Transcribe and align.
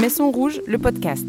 Maison 0.00 0.30
Rouge, 0.30 0.62
le 0.66 0.78
podcast. 0.78 1.26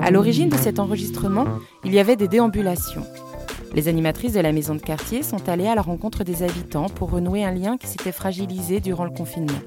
À 0.00 0.10
l'origine 0.10 0.48
de 0.48 0.56
cet 0.56 0.78
enregistrement, 0.78 1.44
il 1.84 1.92
y 1.92 1.98
avait 1.98 2.16
des 2.16 2.28
déambulations. 2.28 3.04
Les 3.74 3.88
animatrices 3.88 4.32
de 4.32 4.40
la 4.40 4.52
maison 4.52 4.74
de 4.74 4.80
quartier 4.80 5.22
sont 5.22 5.50
allées 5.50 5.66
à 5.66 5.74
la 5.74 5.82
rencontre 5.82 6.24
des 6.24 6.42
habitants 6.42 6.88
pour 6.88 7.10
renouer 7.10 7.44
un 7.44 7.52
lien 7.52 7.76
qui 7.76 7.88
s'était 7.88 8.10
fragilisé 8.10 8.80
durant 8.80 9.04
le 9.04 9.10
confinement. 9.10 9.60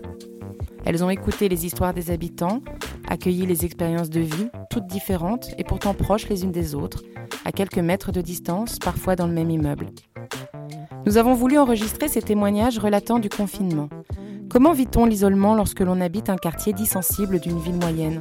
Elles 0.83 1.03
ont 1.03 1.11
écouté 1.11 1.47
les 1.47 1.63
histoires 1.63 1.93
des 1.93 2.09
habitants, 2.09 2.63
accueilli 3.07 3.45
les 3.45 3.65
expériences 3.65 4.09
de 4.09 4.21
vie, 4.21 4.49
toutes 4.71 4.87
différentes 4.87 5.49
et 5.59 5.63
pourtant 5.63 5.93
proches 5.93 6.27
les 6.27 6.43
unes 6.43 6.51
des 6.51 6.73
autres, 6.73 7.03
à 7.45 7.51
quelques 7.51 7.77
mètres 7.77 8.11
de 8.11 8.21
distance, 8.21 8.79
parfois 8.79 9.15
dans 9.15 9.27
le 9.27 9.33
même 9.33 9.51
immeuble. 9.51 9.91
Nous 11.07 11.15
avons 11.15 11.35
voulu 11.35 11.57
enregistrer 11.57 12.09
ces 12.09 12.21
témoignages 12.21 12.79
relatant 12.79 13.17
du 13.17 13.29
confinement. 13.29 13.87
Comment 14.49 14.73
vit-on 14.73 15.05
l'isolement 15.05 15.55
lorsque 15.55 15.79
l'on 15.79 16.01
habite 16.01 16.29
un 16.29 16.35
quartier 16.35 16.73
dit 16.73 16.85
sensible 16.85 17.39
d'une 17.39 17.61
ville 17.61 17.77
moyenne? 17.77 18.19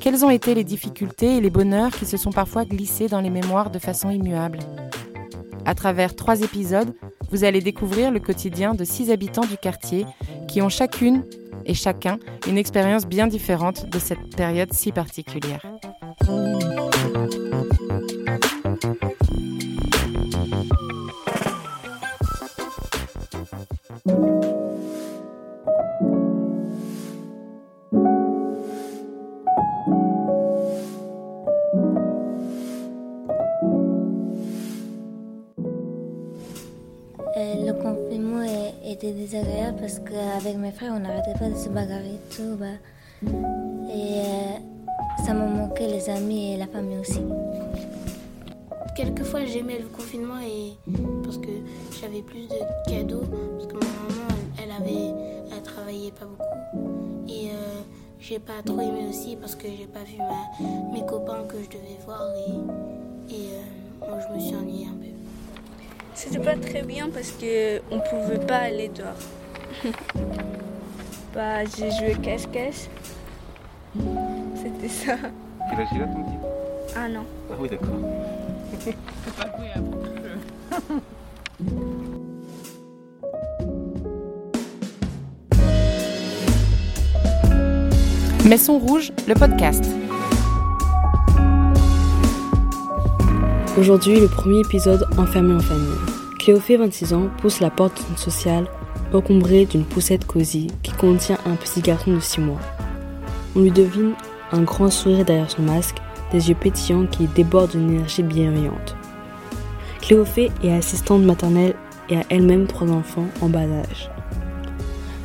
Quelles 0.00 0.24
ont 0.24 0.30
été 0.30 0.52
les 0.52 0.64
difficultés 0.64 1.36
et 1.36 1.40
les 1.40 1.48
bonheurs 1.48 1.92
qui 1.92 2.06
se 2.06 2.16
sont 2.16 2.32
parfois 2.32 2.64
glissés 2.64 3.06
dans 3.06 3.20
les 3.20 3.30
mémoires 3.30 3.70
de 3.70 3.78
façon 3.78 4.10
immuable? 4.10 4.58
À 5.64 5.76
travers 5.76 6.16
trois 6.16 6.40
épisodes, 6.40 6.92
vous 7.30 7.44
allez 7.44 7.60
découvrir 7.60 8.10
le 8.10 8.18
quotidien 8.18 8.74
de 8.74 8.82
six 8.82 9.12
habitants 9.12 9.46
du 9.46 9.56
quartier 9.56 10.04
qui 10.48 10.60
ont 10.60 10.68
chacune 10.68 11.22
et 11.66 11.74
chacun 11.74 12.18
une 12.48 12.58
expérience 12.58 13.06
bien 13.06 13.28
différente 13.28 13.88
de 13.88 14.00
cette 14.00 14.34
période 14.34 14.72
si 14.72 14.90
particulière. 14.90 15.64
Frères, 40.78 40.92
on 40.94 41.00
n'arrêtait 41.00 41.38
pas 41.38 41.48
de 41.48 41.56
se 41.56 41.68
bagarrer 41.68 42.14
et 42.14 42.34
tout. 42.34 42.56
Bah. 42.56 42.66
Et 43.92 44.20
euh, 44.20 45.24
ça 45.24 45.34
m'a 45.34 45.46
manqué 45.46 45.88
les 45.88 46.08
amis 46.08 46.54
et 46.54 46.56
la 46.56 46.66
famille 46.66 46.98
aussi. 46.98 47.20
Quelquefois, 48.94 49.44
j'aimais 49.44 49.78
le 49.78 49.88
confinement 49.88 50.40
et 50.40 50.74
parce 51.24 51.38
que 51.38 51.50
j'avais 52.00 52.22
plus 52.22 52.46
de 52.48 52.90
cadeaux, 52.90 53.24
parce 53.56 53.66
que 53.66 53.74
ma 53.74 53.80
maman, 53.80 54.28
elle, 54.62 54.70
avait, 54.70 55.14
elle 55.52 55.62
travaillait 55.62 56.12
pas 56.12 56.26
beaucoup. 56.26 57.24
Et 57.28 57.50
euh, 57.50 57.80
j'ai 58.20 58.38
pas 58.38 58.62
trop 58.64 58.80
aimé 58.80 59.06
aussi 59.08 59.36
parce 59.36 59.54
que 59.56 59.66
j'ai 59.66 59.86
pas 59.86 60.04
vu 60.04 60.18
mes 60.92 61.04
copains 61.06 61.44
que 61.48 61.56
je 61.62 61.68
devais 61.68 61.98
voir 62.04 62.22
et, 62.36 63.34
et 63.34 63.48
euh, 63.48 64.08
moi, 64.08 64.18
je 64.20 64.34
me 64.34 64.40
suis 64.40 64.54
ennuyée 64.54 64.86
un 64.86 64.96
peu. 64.96 65.06
C'était 66.14 66.40
pas 66.40 66.56
très 66.56 66.82
bien 66.82 67.10
parce 67.10 67.32
que 67.32 67.78
on 67.90 68.00
pouvait 68.00 68.44
pas 68.44 68.58
aller 68.58 68.88
dehors. 68.88 69.14
bah, 71.38 71.64
j'ai 71.78 71.90
joué 71.92 72.16
cache-cache. 72.20 72.88
C'était 74.56 74.88
ça. 74.88 75.14
Quel 75.70 75.80
âge 75.80 75.88
il 75.94 76.02
a 76.02 76.06
ton 76.06 76.24
petit 76.24 76.36
Ah 76.96 77.08
non. 77.08 77.24
Ah 77.48 77.54
oui, 77.60 77.68
d'accord. 77.68 77.94
Maison 88.44 88.78
Rouge, 88.80 89.12
le 89.28 89.34
podcast. 89.34 89.84
Aujourd'hui, 93.78 94.18
le 94.18 94.26
premier 94.26 94.58
épisode 94.58 95.06
enfermé 95.16 95.54
en 95.54 95.60
famille. 95.60 95.98
Cléophée, 96.40 96.78
26 96.78 97.14
ans, 97.14 97.28
pousse 97.40 97.60
la 97.60 97.70
porte 97.70 98.04
d'une 98.08 98.16
sociale 98.16 98.66
encombrée 99.12 99.64
d'une 99.66 99.84
poussette 99.84 100.26
cosy 100.26 100.68
contient 100.98 101.38
un 101.46 101.54
petit 101.54 101.80
garçon 101.80 102.12
de 102.12 102.20
6 102.20 102.40
mois. 102.40 102.60
On 103.56 103.60
lui 103.60 103.70
devine 103.70 104.12
un 104.52 104.62
grand 104.62 104.90
sourire 104.90 105.24
derrière 105.24 105.50
son 105.50 105.62
masque, 105.62 105.96
des 106.32 106.48
yeux 106.48 106.54
pétillants 106.54 107.06
qui 107.06 107.26
débordent 107.26 107.70
d'une 107.70 107.90
énergie 107.90 108.22
bienveillante. 108.22 108.96
Cléophée 110.00 110.50
est 110.62 110.72
assistante 110.72 111.22
maternelle 111.22 111.74
et 112.08 112.16
a 112.16 112.24
elle-même 112.30 112.66
trois 112.66 112.88
enfants 112.88 113.26
en 113.40 113.48
bas 113.48 113.60
âge. 113.60 114.10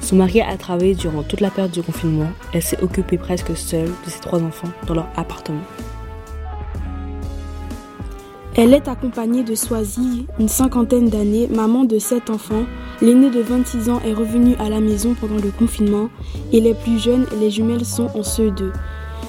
Son 0.01 0.17
mari 0.17 0.41
a 0.41 0.57
travaillé 0.57 0.95
durant 0.95 1.23
toute 1.23 1.39
la 1.39 1.49
période 1.49 1.71
du 1.71 1.81
confinement. 1.81 2.29
Elle 2.53 2.61
s'est 2.61 2.81
occupée 2.81 3.17
presque 3.17 3.55
seule 3.55 3.89
de 4.05 4.09
ses 4.09 4.19
trois 4.19 4.43
enfants 4.43 4.71
dans 4.85 4.95
leur 4.95 5.07
appartement. 5.15 5.63
Elle 8.55 8.75
est 8.75 8.87
accompagnée 8.87 9.43
de 9.43 9.55
Swazi, 9.55 10.27
une 10.39 10.47
cinquantaine 10.47 11.09
d'années, 11.09 11.47
maman 11.47 11.85
de 11.85 11.97
sept 11.97 12.29
enfants. 12.29 12.65
L'aîné 13.01 13.31
de 13.31 13.41
26 13.41 13.89
ans 13.89 13.99
est 14.05 14.13
revenu 14.13 14.55
à 14.59 14.69
la 14.69 14.79
maison 14.79 15.15
pendant 15.19 15.37
le 15.41 15.49
confinement 15.49 16.09
et 16.51 16.61
les 16.61 16.75
plus 16.75 16.99
jeunes, 16.99 17.25
les 17.39 17.49
jumelles, 17.49 17.83
sont 17.83 18.09
en 18.13 18.21
CE2. 18.21 18.71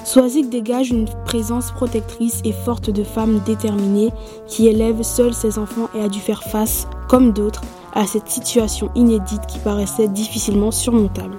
Swazik 0.03 0.51
dégage 0.51 0.91
une 0.91 1.07
présence 1.25 1.71
protectrice 1.71 2.41
et 2.45 2.51
forte 2.51 2.91
de 2.91 3.03
femme 3.03 3.39
déterminée 3.43 4.11
qui 4.47 4.67
élève 4.67 5.01
seule 5.01 5.33
ses 5.33 5.57
enfants 5.57 5.89
et 5.95 6.01
a 6.01 6.07
dû 6.07 6.19
faire 6.19 6.43
face, 6.43 6.87
comme 7.09 7.33
d'autres, 7.33 7.63
à 7.93 8.05
cette 8.05 8.29
situation 8.29 8.91
inédite 8.93 9.47
qui 9.47 9.57
paraissait 9.57 10.07
difficilement 10.07 10.69
surmontable. 10.69 11.37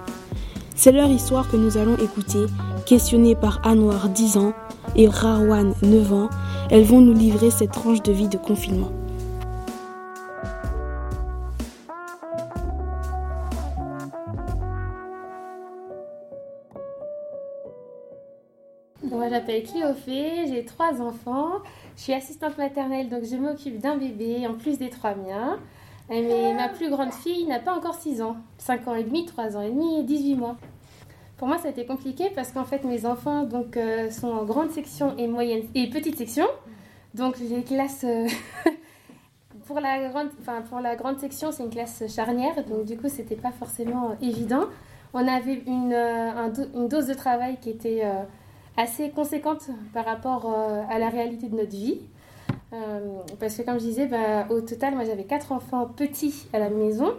C'est 0.75 0.91
leur 0.91 1.09
histoire 1.09 1.49
que 1.49 1.57
nous 1.57 1.77
allons 1.77 1.97
écouter, 1.97 2.47
questionnée 2.85 3.37
par 3.37 3.61
Anwar 3.65 4.09
10 4.09 4.39
ans 4.39 4.55
et 4.95 5.09
Rawan 5.09 5.75
9 5.83 6.13
ans, 6.13 6.31
elles 6.71 6.85
vont 6.85 7.01
nous 7.01 7.15
livrer 7.15 7.51
cette 7.51 7.73
tranche 7.73 8.03
de 8.03 8.13
vie 8.13 8.29
de 8.29 8.37
confinement. 8.37 8.91
Moi, 19.03 19.29
j'appelle 19.31 19.63
Cléophée, 19.63 20.47
j'ai 20.47 20.65
trois 20.65 21.01
enfants. 21.01 21.53
Je 21.97 22.03
suis 22.03 22.13
assistante 22.13 22.59
maternelle, 22.59 23.09
donc 23.09 23.25
je 23.25 23.37
m'occupe 23.37 23.79
d'un 23.81 23.97
bébé 23.97 24.47
en 24.47 24.55
plus 24.55 24.79
des 24.79 24.91
trois 24.91 25.15
miens. 25.15 25.59
Mais 26.09 26.55
ma 26.55 26.69
plus 26.69 26.91
grande 26.91 27.13
fille 27.13 27.47
n'a 27.47 27.59
pas 27.59 27.75
encore 27.75 27.95
6 27.95 28.23
ans, 28.23 28.37
5 28.59 28.87
ans 28.89 28.95
et 28.95 29.05
demi, 29.05 29.25
3 29.25 29.57
ans 29.57 29.63
et 29.63 29.71
demi 29.71 29.99
et 29.99 30.03
18 30.05 30.35
mois. 30.37 30.57
Pour 31.37 31.49
moi, 31.49 31.59
ça 31.59 31.69
a 31.69 31.71
été 31.71 31.85
compliqué 31.85 32.31
parce 32.35 32.51
qu'en 32.51 32.65
fait, 32.65 32.83
mes 32.85 33.05
enfants 33.05 33.43
donc, 33.43 33.77
euh, 33.77 34.11
sont 34.11 34.29
en 34.29 34.45
grande 34.45 34.71
section 34.71 35.15
et 35.19 35.27
moyenne 35.27 35.65
et 35.75 35.91
petite 35.91 36.17
section. 36.17 36.47
Donc, 37.15 37.39
les 37.39 37.63
classes. 37.63 38.05
Euh, 38.05 38.27
pour, 39.67 39.81
la 39.81 40.09
grande, 40.09 40.31
pour 40.71 40.81
la 40.81 40.97
grande 40.97 41.19
section, 41.19 41.53
c'est 41.53 41.63
une 41.63 41.71
classe 41.71 42.05
charnière. 42.09 42.55
Donc, 42.65 42.87
du 42.87 42.97
coup, 42.97 43.09
c'était 43.11 43.37
pas 43.37 43.53
forcément 43.53 44.17
évident. 44.23 44.65
On 45.13 45.29
avait 45.29 45.63
une, 45.67 45.93
euh, 45.93 46.49
une 46.75 46.89
dose 46.89 47.07
de 47.07 47.15
travail 47.15 47.59
qui 47.61 47.69
était 47.69 48.03
assez 48.77 49.11
conséquente 49.11 49.69
par 49.93 50.07
rapport 50.07 50.55
à 50.91 50.99
la 50.99 51.09
réalité 51.09 51.49
de 51.49 51.57
notre 51.57 51.71
vie. 51.71 52.01
parce 53.39 53.57
que, 53.57 53.63
comme 53.63 53.79
je 53.79 53.85
disais, 53.85 54.07
bah, 54.07 54.47
au 54.51 54.61
total, 54.61 54.95
moi, 54.95 55.05
j'avais 55.05 55.25
quatre 55.25 55.53
enfants 55.53 55.87
petits 55.87 56.49
à 56.53 56.59
la 56.59 56.71
maison 56.71 57.15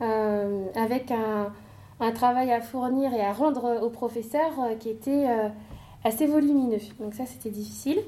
avec 0.00 1.10
un 1.10 1.52
un 2.00 2.12
travail 2.12 2.50
à 2.50 2.60
fournir 2.60 3.12
et 3.12 3.20
à 3.20 3.32
rendre 3.32 3.82
aux 3.82 3.90
professeurs 3.90 4.58
euh, 4.58 4.74
qui 4.74 4.88
était 4.88 5.28
euh, 5.28 5.48
assez 6.04 6.26
volumineux. 6.26 6.80
Donc 6.98 7.14
ça, 7.14 7.26
c'était 7.26 7.50
difficile. 7.50 7.98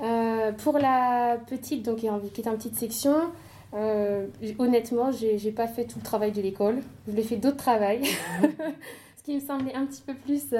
Euh, 0.00 0.52
pour 0.52 0.78
la 0.78 1.38
petite, 1.48 1.84
donc 1.84 1.98
qui 1.98 2.06
est 2.06 2.48
en 2.48 2.56
petite 2.56 2.76
section, 2.76 3.14
honnêtement, 4.58 5.10
j'ai, 5.10 5.36
n'ai 5.36 5.50
pas 5.50 5.66
fait 5.66 5.84
tout 5.84 5.98
le 5.98 6.04
travail 6.04 6.32
de 6.32 6.40
l'école. 6.40 6.78
Je 7.08 7.12
l'ai 7.12 7.22
fait 7.22 7.36
d'autres 7.36 7.56
travails, 7.56 8.04
ce 9.16 9.22
qui 9.24 9.34
me 9.34 9.40
semblait 9.40 9.74
un 9.74 9.86
petit 9.86 10.02
peu 10.02 10.14
plus 10.14 10.50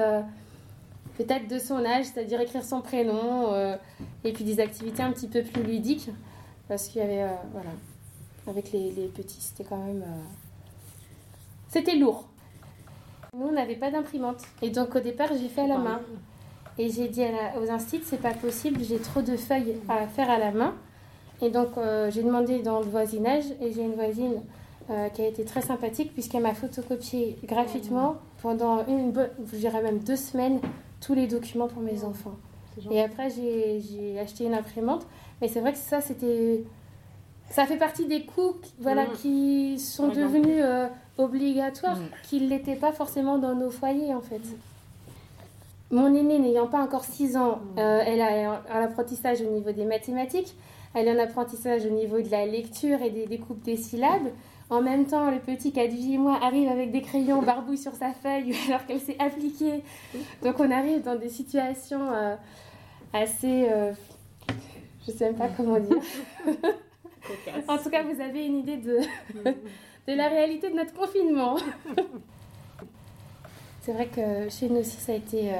peut-être 1.16 1.48
de 1.48 1.58
son 1.58 1.84
âge, 1.84 2.06
c'est-à-dire 2.06 2.40
écrire 2.40 2.64
son 2.64 2.80
prénom 2.80 3.76
et 4.24 4.32
puis 4.32 4.44
des 4.44 4.60
activités 4.60 5.02
un 5.02 5.12
petit 5.12 5.28
peu 5.28 5.42
plus 5.42 5.62
ludiques, 5.62 6.10
parce 6.68 6.88
qu'il 6.88 7.00
y 7.00 7.04
avait, 7.04 7.26
voilà, 7.52 7.70
avec 8.48 8.72
les 8.72 9.10
petits, 9.14 9.40
c'était 9.40 9.64
quand 9.64 9.78
même, 9.78 10.04
c'était 11.68 11.94
lourd. 11.94 12.26
Nous, 13.38 13.48
on 13.48 13.52
n'avait 13.52 13.76
pas 13.76 13.90
d'imprimante. 13.90 14.38
Et 14.62 14.70
donc, 14.70 14.96
au 14.96 15.00
départ, 15.00 15.28
j'ai 15.38 15.48
fait 15.48 15.60
à 15.62 15.66
la 15.66 15.76
main. 15.76 16.00
Et 16.78 16.88
j'ai 16.88 17.08
dit 17.08 17.22
aux 17.60 17.70
instituts, 17.70 18.04
c'est 18.06 18.20
pas 18.20 18.32
possible, 18.32 18.80
j'ai 18.82 18.98
trop 18.98 19.20
de 19.20 19.36
feuilles 19.36 19.76
à 19.90 20.06
faire 20.06 20.30
à 20.30 20.38
la 20.38 20.52
main. 20.52 20.74
Et 21.42 21.50
donc, 21.50 21.68
euh, 21.76 22.10
j'ai 22.10 22.22
demandé 22.22 22.62
dans 22.62 22.80
le 22.80 22.86
voisinage, 22.86 23.44
et 23.60 23.72
j'ai 23.72 23.82
une 23.82 23.92
voisine 23.92 24.40
euh, 24.88 25.10
qui 25.10 25.20
a 25.20 25.26
été 25.26 25.44
très 25.44 25.60
sympathique, 25.60 26.14
puisqu'elle 26.14 26.42
m'a 26.42 26.54
photocopié 26.54 27.36
gratuitement 27.44 28.16
pendant 28.40 28.86
une, 28.86 29.12
je 29.52 29.58
dirais 29.58 29.82
même 29.82 29.98
deux 29.98 30.16
semaines, 30.16 30.60
tous 31.02 31.12
les 31.12 31.26
documents 31.26 31.68
pour 31.68 31.82
mes 31.82 32.04
enfants. 32.04 32.36
Et 32.90 33.02
après, 33.02 33.28
j'ai 33.30 34.18
acheté 34.18 34.44
une 34.44 34.54
imprimante. 34.54 35.06
Mais 35.42 35.48
c'est 35.48 35.60
vrai 35.60 35.72
que 35.72 35.78
ça, 35.78 36.00
c'était 36.00 36.64
Ça 37.50 37.64
fait 37.64 37.76
partie 37.76 38.06
des 38.06 38.24
coûts 38.24 38.56
voilà, 38.78 39.04
Mhm. 39.06 39.12
qui 39.16 39.78
sont 39.78 40.08
devenus 40.08 40.60
euh, 40.62 40.88
obligatoires, 41.16 41.96
Mhm. 41.96 42.08
qui 42.24 42.40
ne 42.40 42.48
l'étaient 42.48 42.74
pas 42.76 42.92
forcément 42.92 43.38
dans 43.38 43.54
nos 43.54 43.70
foyers 43.70 44.14
en 44.14 44.20
fait. 44.20 44.40
Mon 45.90 46.12
aînée 46.14 46.38
n'ayant 46.40 46.66
pas 46.66 46.82
encore 46.82 47.04
6 47.04 47.36
ans, 47.36 47.60
euh, 47.78 48.02
elle 48.04 48.20
a 48.20 48.60
un 48.74 48.82
apprentissage 48.82 49.40
au 49.40 49.50
niveau 49.50 49.70
des 49.70 49.84
mathématiques, 49.84 50.54
elle 50.94 51.08
a 51.08 51.12
un 51.12 51.18
apprentissage 51.18 51.86
au 51.86 51.90
niveau 51.90 52.20
de 52.20 52.28
la 52.30 52.44
lecture 52.44 53.00
et 53.02 53.10
des 53.10 53.26
découpes 53.26 53.62
des 53.62 53.76
syllabes. 53.76 54.28
En 54.68 54.82
même 54.82 55.06
temps, 55.06 55.30
le 55.30 55.38
petit 55.38 55.78
a 55.78 55.86
18 55.86 56.18
mois 56.18 56.40
arrive 56.42 56.68
avec 56.68 56.90
des 56.90 57.00
crayons 57.02 57.40
barbouille 57.40 57.78
sur 57.78 57.94
sa 57.94 58.12
feuille 58.12 58.52
alors 58.68 58.84
qu'elle 58.86 59.00
s'est 59.00 59.16
appliquée. 59.20 59.84
Donc 60.42 60.58
on 60.58 60.70
arrive 60.72 61.02
dans 61.04 61.14
des 61.16 61.28
situations 61.28 62.12
euh, 62.12 62.34
assez... 63.12 63.68
je 65.06 65.12
sais 65.12 65.26
même 65.26 65.36
pas 65.36 65.48
comment 65.56 65.78
dire. 65.78 65.96
En 67.68 67.78
tout 67.78 67.90
cas, 67.90 68.02
vous 68.02 68.20
avez 68.20 68.46
une 68.46 68.58
idée 68.58 68.76
de, 68.76 68.98
de 70.08 70.12
la 70.12 70.28
réalité 70.28 70.70
de 70.70 70.76
notre 70.76 70.94
confinement. 70.94 71.56
C'est 73.86 73.92
vrai 73.92 74.08
que 74.08 74.48
chez 74.50 74.68
nous 74.68 74.80
aussi, 74.80 74.96
ça 74.96 75.12
a 75.12 75.14
été 75.14 75.52
euh, 75.52 75.56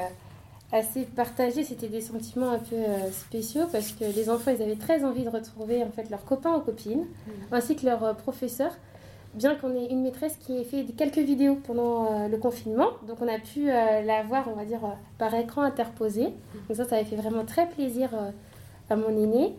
assez 0.73 1.03
partagé. 1.03 1.63
C'était 1.63 1.87
des 1.87 2.01
sentiments 2.01 2.51
un 2.51 2.59
peu 2.59 2.75
euh, 2.75 3.13
spéciaux 3.13 3.67
parce 3.71 3.93
que 3.93 4.05
les 4.05 4.29
enfants, 4.29 4.51
ils 4.51 4.61
avaient 4.61 4.75
très 4.75 5.05
envie 5.05 5.23
de 5.23 5.31
retrouver 5.31 5.85
en 5.85 5.91
fait 5.93 6.11
leurs 6.11 6.25
copains 6.25 6.57
ou 6.57 6.61
copines, 6.61 7.07
ainsi 7.53 7.77
que 7.77 7.87
leurs 7.87 8.03
euh, 8.03 8.15
professeurs. 8.15 8.73
Bien 9.35 9.55
qu'on 9.55 9.77
ait 9.77 9.87
une 9.93 10.03
maîtresse 10.03 10.37
qui 10.41 10.57
ait 10.57 10.65
fait 10.65 10.85
quelques 10.97 11.19
vidéos 11.19 11.57
pendant 11.67 12.27
le 12.27 12.39
confinement, 12.39 12.89
donc 13.07 13.19
on 13.21 13.29
a 13.29 13.39
pu 13.39 13.67
la 13.67 14.23
voir, 14.23 14.49
on 14.49 14.55
va 14.55 14.65
dire, 14.65 14.81
par 15.19 15.35
écran 15.35 15.61
interposé. 15.61 16.23
Donc 16.69 16.77
ça, 16.77 16.87
ça 16.87 16.97
avait 16.97 17.05
fait 17.05 17.17
vraiment 17.17 17.45
très 17.45 17.69
plaisir 17.69 18.09
à 18.89 18.97
mon 18.97 19.11
aîné. 19.11 19.55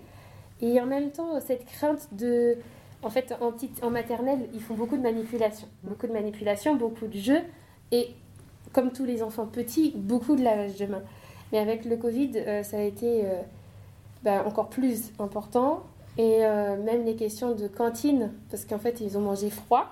Et 0.62 0.80
en 0.82 0.86
même 0.86 1.12
temps, 1.12 1.40
cette 1.40 1.66
crainte 1.66 2.08
de. 2.12 2.58
En 3.04 3.10
fait, 3.10 3.34
en, 3.42 3.90
maternelle, 3.90 4.50
ils 4.54 4.62
font 4.62 4.74
beaucoup 4.74 4.98
de 4.98 5.02
manipulations. 5.04 5.68
Beaucoup 5.84 6.08
de 6.08 6.14
manipulations, 6.14 6.76
beaucoup 6.76 7.08
de 7.08 7.18
jeux. 7.18 7.42
Et 7.92 8.10
comme 8.74 8.92
tous 8.92 9.06
les 9.06 9.22
enfants 9.22 9.46
petits, 9.46 9.94
beaucoup 9.96 10.36
de 10.36 10.44
lavage 10.44 10.78
de 10.78 10.88
mains. 10.88 11.04
Mais 11.52 11.60
avec 11.60 11.86
le 11.86 11.96
Covid, 11.96 12.32
euh, 12.36 12.64
ça 12.64 12.78
a 12.78 12.82
été 12.82 13.26
euh, 13.26 13.42
bah, 14.24 14.44
encore 14.46 14.70
plus 14.70 15.12
important. 15.20 15.84
Et 16.18 16.40
euh, 16.42 16.76
même 16.84 17.06
les 17.06 17.16
questions 17.16 17.54
de 17.54 17.68
cantine, 17.68 18.32
parce 18.50 18.66
qu'en 18.66 18.80
fait, 18.80 19.00
ils 19.02 19.18
ont 19.18 19.22
mangé 19.22 19.52
froid. 19.52 19.90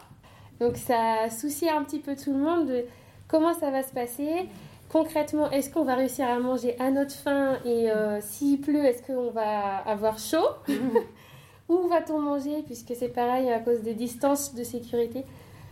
Donc 0.59 0.77
ça 0.77 1.23
a 1.25 1.29
soucié 1.29 1.69
un 1.69 1.83
petit 1.83 1.99
peu 1.99 2.15
tout 2.15 2.33
le 2.33 2.39
monde 2.39 2.67
de 2.67 2.85
comment 3.27 3.53
ça 3.53 3.69
va 3.69 3.83
se 3.83 3.93
passer. 3.93 4.49
Concrètement, 4.89 5.49
est-ce 5.51 5.69
qu'on 5.69 5.83
va 5.83 5.95
réussir 5.95 6.27
à 6.27 6.39
manger 6.39 6.75
à 6.79 6.91
notre 6.91 7.13
faim 7.13 7.57
Et 7.65 7.91
euh, 7.91 8.19
s'il 8.21 8.61
pleut, 8.61 8.85
est-ce 8.85 9.03
qu'on 9.03 9.31
va 9.31 9.77
avoir 9.77 10.19
chaud? 10.19 10.47
Où 11.69 11.87
va-t-on 11.87 12.19
manger? 12.19 12.63
Puisque 12.65 12.93
c'est 12.95 13.09
pareil 13.09 13.49
à 13.49 13.59
cause 13.59 13.81
des 13.81 13.93
distances 13.93 14.53
de 14.53 14.63
sécurité. 14.63 15.25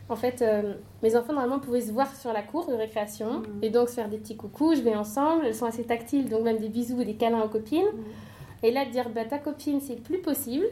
En 0.10 0.15
fait, 0.15 0.42
euh, 0.42 0.74
mes 1.01 1.15
enfants 1.15 1.33
normalement 1.33 1.60
pouvaient 1.60 1.81
se 1.81 1.92
voir 1.92 2.13
sur 2.15 2.33
la 2.33 2.42
cour 2.42 2.65
de 2.65 2.74
récréation 2.74 3.44
et 3.62 3.69
donc 3.69 3.89
se 3.89 3.95
faire 3.95 4.10
des 4.10 4.18
petits 4.18 4.36
coucous, 4.36 4.75
jouer 4.75 4.95
ensemble. 4.95 5.45
Elles 5.45 5.56
sont 5.56 5.66
assez 5.66 5.83
tactiles, 5.83 6.27
donc 6.27 6.42
même 6.42 6.57
des 6.57 6.69
bisous 6.69 7.00
et 7.01 7.06
des 7.06 7.16
câlins 7.16 7.42
aux 7.42 7.50
copines. 7.50 7.88
Et 8.63 8.71
là, 8.71 8.86
de 8.86 8.92
dire 8.92 9.09
bah, 9.09 9.25
ta 9.25 9.38
copine, 9.38 9.80
c'est 9.80 9.95
plus 9.95 10.19
possible. 10.19 10.66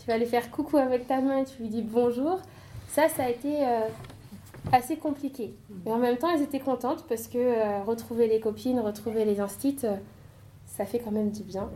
Tu 0.00 0.06
vas 0.06 0.14
aller 0.14 0.26
faire 0.26 0.50
coucou 0.50 0.76
avec 0.76 1.06
ta 1.06 1.20
main 1.20 1.38
et 1.38 1.44
tu 1.44 1.62
lui 1.62 1.68
dis 1.68 1.82
bonjour. 1.82 2.40
Ça, 2.88 3.08
ça 3.08 3.24
a 3.24 3.30
été 3.30 3.66
euh, 3.66 3.88
assez 4.72 4.96
compliqué. 4.96 5.54
Mais 5.84 5.92
en 5.92 5.98
même 5.98 6.16
temps, 6.16 6.30
elles 6.34 6.42
étaient 6.42 6.60
contentes 6.60 7.04
parce 7.08 7.28
que 7.28 7.38
euh, 7.38 7.82
retrouver 7.84 8.26
les 8.26 8.40
copines, 8.40 8.80
retrouver 8.80 9.24
les 9.24 9.40
instits, 9.40 9.78
euh, 9.84 9.96
ça 10.66 10.84
fait 10.84 10.98
quand 10.98 11.12
même 11.12 11.30
du 11.30 11.42
bien. 11.42 11.70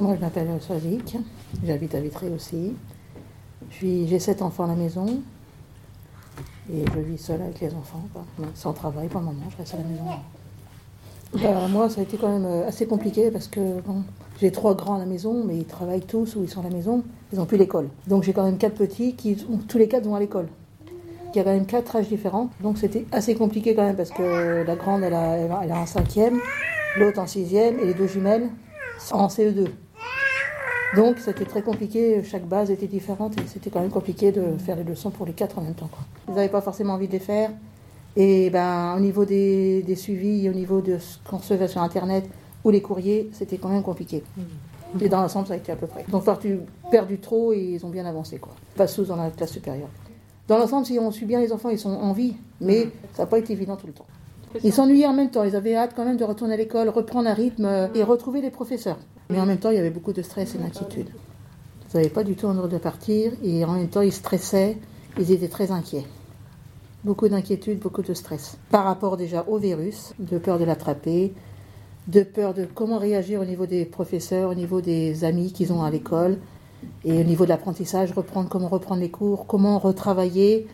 Moi, 0.00 0.16
je 0.16 0.20
m'appelle 0.20 0.48
Swazik, 0.60 1.16
j'habite 1.64 1.94
à 1.94 2.00
Vitré 2.00 2.28
aussi. 2.28 2.74
J'ai 3.70 4.18
sept 4.18 4.42
enfants 4.42 4.64
à 4.64 4.68
la 4.68 4.74
maison 4.74 5.06
et 6.72 6.84
je 6.94 7.00
vis 7.00 7.18
seule 7.18 7.42
avec 7.42 7.60
les 7.60 7.74
enfants, 7.74 8.02
sans 8.54 8.72
travail 8.72 9.08
pour 9.08 9.20
le 9.20 9.26
moment, 9.26 9.44
je 9.50 9.56
reste 9.56 9.74
à 9.74 9.78
la 9.78 9.84
maison. 9.84 10.04
Moi, 11.70 11.88
ça 11.90 12.00
a 12.00 12.04
été 12.04 12.16
quand 12.16 12.28
même 12.28 12.46
euh, 12.46 12.68
assez 12.68 12.86
compliqué 12.86 13.30
parce 13.30 13.48
que 13.48 13.60
j'ai 14.40 14.52
trois 14.52 14.74
grands 14.74 14.96
à 14.96 14.98
la 14.98 15.06
maison, 15.06 15.42
mais 15.44 15.56
ils 15.56 15.64
travaillent 15.64 16.00
tous 16.00 16.36
ou 16.36 16.42
ils 16.42 16.48
sont 16.48 16.60
à 16.60 16.64
la 16.64 16.70
maison, 16.70 17.02
ils 17.32 17.38
n'ont 17.38 17.46
plus 17.46 17.58
l'école. 17.58 17.88
Donc 18.06 18.22
j'ai 18.22 18.32
quand 18.32 18.44
même 18.44 18.58
quatre 18.58 18.74
petits 18.74 19.14
qui, 19.14 19.36
tous 19.68 19.78
les 19.78 19.88
quatre 19.88 20.04
vont 20.04 20.14
à 20.14 20.20
l'école. 20.20 20.46
Il 21.32 21.38
y 21.38 21.40
a 21.40 21.44
quand 21.44 21.52
même 21.52 21.66
quatre 21.66 21.96
âges 21.96 22.08
différents, 22.08 22.50
donc 22.60 22.78
c'était 22.78 23.06
assez 23.10 23.34
compliqué 23.34 23.74
quand 23.74 23.82
même 23.82 23.96
parce 23.96 24.10
que 24.10 24.64
la 24.64 24.76
grande, 24.76 25.02
elle 25.02 25.14
a, 25.14 25.36
elle 25.36 25.72
a, 25.72 25.78
en 25.78 25.86
cinquième, 25.86 26.38
l'autre 26.96 27.18
en 27.18 27.26
sixième 27.26 27.80
et 27.80 27.86
les 27.86 27.94
deux 27.94 28.06
jumelles 28.06 28.48
en 29.10 29.26
CE2. 29.26 29.66
Donc 30.94 31.18
c'était 31.18 31.44
très 31.44 31.62
compliqué, 31.62 32.22
chaque 32.22 32.46
base 32.46 32.70
était 32.70 32.86
différente 32.86 33.36
et 33.36 33.42
c'était 33.48 33.68
quand 33.68 33.80
même 33.80 33.90
compliqué 33.90 34.30
de 34.30 34.56
faire 34.58 34.76
les 34.76 34.84
leçons 34.84 35.10
pour 35.10 35.26
les 35.26 35.32
quatre 35.32 35.58
en 35.58 35.62
même 35.62 35.74
temps. 35.74 35.88
Quoi. 35.90 36.04
Ils 36.28 36.34
n'avaient 36.34 36.48
pas 36.48 36.60
forcément 36.60 36.92
envie 36.92 37.08
de 37.08 37.12
les 37.12 37.18
faire. 37.18 37.50
Et 38.16 38.50
ben, 38.50 38.94
au 38.96 39.00
niveau 39.00 39.24
des, 39.24 39.82
des 39.82 39.96
suivis, 39.96 40.48
au 40.48 40.52
niveau 40.52 40.80
de 40.80 40.98
ce 40.98 41.18
qu'on 41.28 41.38
recevait 41.38 41.68
sur 41.68 41.82
Internet 41.82 42.28
ou 42.64 42.70
les 42.70 42.80
courriers, 42.80 43.30
c'était 43.32 43.58
quand 43.58 43.68
même 43.68 43.82
compliqué. 43.82 44.22
Et 45.00 45.08
dans 45.08 45.20
l'ensemble, 45.20 45.48
ça 45.48 45.54
a 45.54 45.56
été 45.56 45.72
à 45.72 45.76
peu 45.76 45.86
près. 45.86 46.04
Donc, 46.08 46.24
par 46.24 46.38
tu 46.38 46.60
perdu 46.90 47.18
trop 47.18 47.52
et 47.52 47.58
ils 47.58 47.84
ont 47.84 47.88
bien 47.88 48.06
avancé. 48.06 48.38
Quoi. 48.38 48.52
Pas 48.76 48.86
sous 48.86 49.04
dans 49.04 49.16
la 49.16 49.30
classe 49.30 49.50
supérieure. 49.50 49.88
Dans 50.46 50.58
l'ensemble, 50.58 50.86
si 50.86 50.98
on 50.98 51.10
suit 51.10 51.26
bien 51.26 51.40
les 51.40 51.52
enfants, 51.52 51.70
ils 51.70 51.78
sont 51.78 51.90
en 51.90 52.12
vie, 52.12 52.34
mais 52.60 52.88
ça 53.14 53.22
n'a 53.22 53.26
pas 53.26 53.38
été 53.38 53.52
évident 53.52 53.76
tout 53.76 53.86
le 53.86 53.92
temps. 53.92 54.06
Ils 54.62 54.72
s'ennuyaient 54.72 55.06
en 55.06 55.14
même 55.14 55.30
temps, 55.30 55.42
ils 55.42 55.56
avaient 55.56 55.74
hâte 55.74 55.94
quand 55.96 56.04
même 56.04 56.16
de 56.16 56.24
retourner 56.24 56.54
à 56.54 56.56
l'école, 56.56 56.88
reprendre 56.88 57.28
un 57.28 57.34
rythme 57.34 57.64
euh, 57.64 57.88
et 57.94 58.04
retrouver 58.04 58.40
les 58.40 58.50
professeurs. 58.50 58.98
Mais 59.30 59.40
en 59.40 59.46
même 59.46 59.58
temps, 59.58 59.70
il 59.70 59.76
y 59.76 59.80
avait 59.80 59.90
beaucoup 59.90 60.12
de 60.12 60.22
stress 60.22 60.54
et 60.54 60.58
d'inquiétude. 60.58 61.08
Ils 61.92 61.96
n'avaient 61.96 62.08
pas 62.08 62.22
du 62.22 62.36
tout 62.36 62.46
envie 62.46 62.68
de 62.68 62.78
partir 62.78 63.32
et 63.42 63.64
en 63.64 63.72
même 63.72 63.88
temps, 63.88 64.02
ils 64.02 64.12
stressaient, 64.12 64.76
ils 65.18 65.32
étaient 65.32 65.48
très 65.48 65.72
inquiets. 65.72 66.04
Beaucoup 67.04 67.28
d'inquiétude, 67.28 67.80
beaucoup 67.80 68.02
de 68.02 68.14
stress. 68.14 68.56
Par 68.70 68.84
rapport 68.84 69.18
déjà 69.18 69.44
au 69.46 69.58
virus, 69.58 70.14
de 70.18 70.38
peur 70.38 70.58
de 70.58 70.64
l'attraper, 70.64 71.34
de 72.08 72.22
peur 72.22 72.54
de 72.54 72.64
comment 72.64 72.98
réagir 72.98 73.40
au 73.42 73.44
niveau 73.44 73.66
des 73.66 73.84
professeurs, 73.84 74.50
au 74.50 74.54
niveau 74.54 74.80
des 74.80 75.24
amis 75.24 75.52
qu'ils 75.52 75.72
ont 75.72 75.82
à 75.82 75.90
l'école, 75.90 76.38
et 77.04 77.12
au 77.12 77.24
niveau 77.24 77.44
de 77.44 77.50
l'apprentissage, 77.50 78.12
reprendre 78.12 78.48
comment 78.48 78.68
reprendre 78.68 79.02
les 79.02 79.10
cours, 79.10 79.46
comment 79.46 79.78
retravailler, 79.78 80.66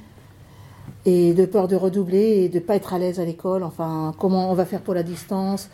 et 1.05 1.35
de 1.35 1.47
peur 1.47 1.67
de 1.67 1.77
redoubler 1.77 2.45
et 2.45 2.49
de 2.49 2.59
pas 2.59 2.77
être 2.77 2.95
à 2.95 2.99
l'aise 2.99 3.21
à 3.21 3.25
l'école, 3.25 3.63
enfin 3.63 4.15
comment 4.19 4.51
on 4.51 4.55
va 4.55 4.65
faire 4.65 4.83
pour 4.83 4.95
la 4.95 5.03
distance, 5.03 5.69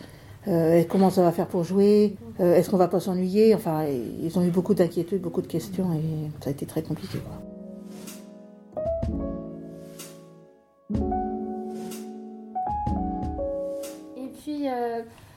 euh, 0.48 0.84
comment 0.88 1.10
ça 1.10 1.22
va 1.22 1.32
faire 1.32 1.48
pour 1.48 1.64
jouer, 1.64 2.16
euh, 2.40 2.54
est-ce 2.54 2.70
qu'on 2.70 2.76
va 2.76 2.88
pas 2.88 3.00
s'ennuyer, 3.00 3.54
enfin 3.54 3.84
ils 4.22 4.38
ont 4.38 4.44
eu 4.44 4.50
beaucoup 4.50 4.74
d'inquiétudes, 4.74 5.20
beaucoup 5.20 5.42
de 5.42 5.48
questions 5.48 5.92
et 5.92 6.30
ça 6.40 6.48
a 6.48 6.52
été 6.52 6.64
très 6.64 6.82
compliqué. 6.82 7.18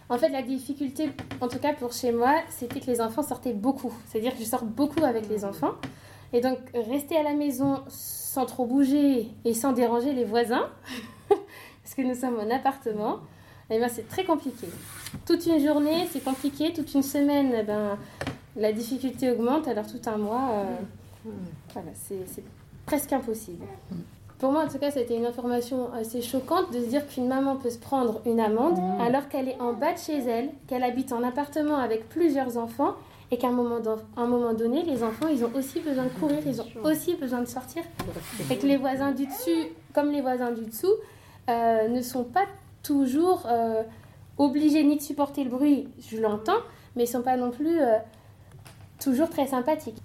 En 0.09 0.17
fait, 0.17 0.29
la 0.29 0.41
difficulté, 0.41 1.11
en 1.39 1.47
tout 1.47 1.59
cas 1.59 1.73
pour 1.73 1.93
chez 1.93 2.11
moi, 2.11 2.35
c'était 2.49 2.79
que 2.79 2.87
les 2.87 2.99
enfants 2.99 3.23
sortaient 3.23 3.53
beaucoup. 3.53 3.93
C'est-à-dire 4.07 4.33
que 4.33 4.39
je 4.39 4.45
sors 4.45 4.63
beaucoup 4.63 5.03
avec 5.03 5.29
les 5.29 5.45
enfants. 5.45 5.73
Et 6.33 6.41
donc, 6.41 6.57
rester 6.73 7.15
à 7.15 7.23
la 7.23 7.33
maison 7.33 7.83
sans 7.87 8.45
trop 8.45 8.65
bouger 8.65 9.27
et 9.45 9.53
sans 9.53 9.71
déranger 9.71 10.13
les 10.13 10.25
voisins, 10.25 10.67
parce 11.29 11.95
que 11.95 12.01
nous 12.01 12.15
sommes 12.15 12.39
en 12.39 12.49
appartement, 12.53 13.19
eh 13.69 13.79
ben, 13.79 13.87
c'est 13.87 14.07
très 14.07 14.23
compliqué. 14.23 14.67
Toute 15.25 15.45
une 15.45 15.63
journée, 15.63 16.07
c'est 16.11 16.23
compliqué. 16.23 16.73
Toute 16.73 16.93
une 16.93 17.03
semaine, 17.03 17.53
eh 17.59 17.63
ben, 17.63 17.97
la 18.55 18.71
difficulté 18.71 19.31
augmente. 19.31 19.67
Alors, 19.67 19.85
tout 19.85 20.01
un 20.07 20.17
mois, 20.17 20.49
euh, 20.53 21.29
voilà, 21.73 21.89
c'est 21.93 22.27
c'est 22.27 22.43
presque 22.85 23.13
impossible. 23.13 23.65
Pour 24.39 24.53
moi, 24.53 24.63
en 24.63 24.69
tout 24.69 24.77
cas, 24.77 24.89
c'était 24.89 25.17
une 25.17 25.25
information 25.25 25.93
assez 25.93 26.21
choquante 26.21 26.71
de 26.71 26.79
se 26.79 26.85
dire 26.85 27.05
qu'une 27.05 27.27
maman 27.27 27.57
peut 27.57 27.69
se 27.69 27.77
prendre 27.77 28.21
une 28.25 28.39
amende 28.39 28.79
alors 29.01 29.27
qu'elle 29.27 29.49
est 29.49 29.59
en 29.59 29.73
bas 29.73 29.91
de 29.91 29.97
chez 29.97 30.17
elle, 30.17 30.49
qu'elle 30.65 30.83
habite 30.83 31.11
en 31.11 31.23
appartement 31.23 31.75
avec 31.75 32.07
plusieurs 32.07 32.57
enfants 32.57 32.95
et 33.31 33.37
qu'à 33.37 33.49
moment, 33.49 33.79
un 34.15 34.27
moment 34.27 34.53
donné, 34.53 34.83
les 34.83 35.03
enfants, 35.03 35.27
ils 35.27 35.43
ont 35.43 35.51
aussi 35.55 35.81
besoin 35.81 36.05
de 36.05 36.09
courir, 36.09 36.39
ils 36.45 36.61
ont 36.61 36.67
aussi 36.85 37.15
besoin 37.15 37.41
de 37.41 37.47
sortir. 37.47 37.83
Et 38.49 38.57
que 38.57 38.65
les 38.65 38.77
voisins 38.77 39.11
du 39.11 39.27
dessus, 39.27 39.73
comme 39.93 40.09
les 40.09 40.21
voisins 40.21 40.51
du 40.51 40.65
dessous, 40.65 40.87
euh, 41.49 41.89
ne 41.89 42.01
sont 42.01 42.23
pas 42.23 42.45
toujours 42.81 43.43
euh, 43.45 43.83
obligés 44.37 44.85
ni 44.85 44.95
de 44.95 45.01
supporter 45.01 45.43
le 45.43 45.49
bruit, 45.49 45.89
je 45.99 46.17
l'entends, 46.17 46.61
mais 46.95 47.03
ils 47.03 47.07
ne 47.07 47.11
sont 47.11 47.21
pas 47.21 47.35
non 47.35 47.51
plus 47.51 47.81
euh, 47.81 47.97
toujours 49.01 49.29
très 49.29 49.47
sympathiques. 49.47 50.01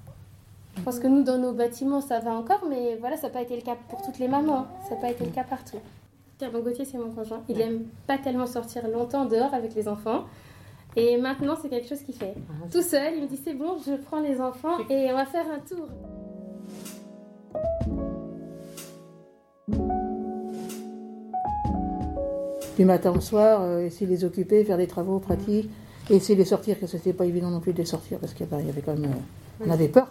Je 0.77 0.83
pense 0.83 0.99
que 0.99 1.07
nous, 1.07 1.23
dans 1.23 1.39
nos 1.39 1.53
bâtiments, 1.53 2.01
ça 2.01 2.21
va 2.21 2.33
encore, 2.33 2.65
mais 2.69 2.97
voilà, 3.01 3.17
ça 3.17 3.29
n'a 3.29 3.33
pas 3.33 3.43
été 3.43 3.57
le 3.57 3.63
cas 3.63 3.77
pour 3.89 4.03
toutes 4.03 4.19
les 4.19 4.29
mamans. 4.29 4.67
Ça 4.89 4.95
n'a 4.95 5.01
pas 5.01 5.11
été 5.11 5.25
le 5.25 5.31
cas 5.31 5.45
partout. 5.45 5.79
Bon, 6.53 6.61
Gauthier, 6.61 6.85
c'est 6.85 6.99
mon 6.99 7.11
conjoint. 7.11 7.43
Il 7.49 7.57
n'aime 7.57 7.85
pas 8.07 8.19
tellement 8.19 8.47
sortir 8.47 8.87
longtemps 8.89 9.25
dehors 9.25 9.55
avec 9.55 9.75
les 9.75 9.89
enfants. 9.89 10.25
Et 10.97 11.17
maintenant, 11.17 11.55
c'est 11.61 11.69
quelque 11.69 11.89
chose 11.89 12.03
qu'il 12.03 12.15
fait. 12.15 12.35
Tout 12.71 12.83
seul, 12.83 13.15
il 13.17 13.23
me 13.23 13.27
dit 13.29 13.41
c'est 13.43 13.55
bon, 13.55 13.79
je 13.85 13.95
prends 13.95 14.21
les 14.21 14.41
enfants 14.41 14.79
et 14.91 15.11
on 15.11 15.15
va 15.15 15.25
faire 15.25 15.47
un 15.51 15.59
tour. 15.59 15.89
du 22.77 22.85
matin 22.85 23.13
au 23.13 23.21
soir, 23.21 23.63
euh, 23.63 23.87
essayer 23.87 24.07
de 24.07 24.13
les 24.13 24.25
occuper, 24.25 24.65
faire 24.65 24.79
des 24.79 24.87
travaux 24.87 25.19
pratiques, 25.19 25.71
essayer 26.11 26.35
de 26.35 26.41
les 26.41 26.47
sortir, 26.47 26.79
que 26.79 26.87
ce 26.87 26.97
n'était 26.97 27.13
pas 27.13 27.25
évident 27.25 27.51
non 27.51 27.61
plus 27.61 27.73
de 27.73 27.79
les 27.79 27.85
sortir, 27.85 28.19
parce 28.19 28.35
qu'il 28.35 28.47
y 28.47 28.69
avait 28.69 28.83
quand 28.83 28.97
même, 28.97 29.13
euh, 29.13 29.65
on 29.67 29.71
avait 29.71 29.89
peur. 29.89 30.11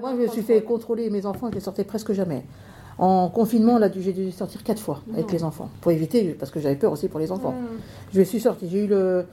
Moi, 0.00 0.12
je 0.12 0.22
me 0.22 0.26
suis 0.28 0.42
fait 0.42 0.62
contrôler 0.62 1.10
mes 1.10 1.26
enfants, 1.26 1.48
je 1.50 1.56
les 1.56 1.60
sortais 1.60 1.84
presque 1.84 2.12
jamais. 2.12 2.44
En 2.98 3.28
confinement, 3.28 3.78
là, 3.78 3.90
j'ai 3.94 4.12
dû 4.12 4.30
sortir 4.30 4.62
quatre 4.62 4.80
fois 4.80 5.02
avec 5.12 5.30
les 5.32 5.44
enfants, 5.44 5.68
pour 5.80 5.92
éviter, 5.92 6.24
parce 6.38 6.50
que 6.50 6.58
j'avais 6.60 6.76
peur 6.76 6.92
aussi 6.92 7.08
pour 7.08 7.20
les 7.20 7.32
enfants. 7.32 7.54
Je 8.12 8.22
suis 8.22 8.40
sortie, 8.40 8.68
j'ai 8.68 8.84
eu 8.84 8.86
le... 8.86 9.26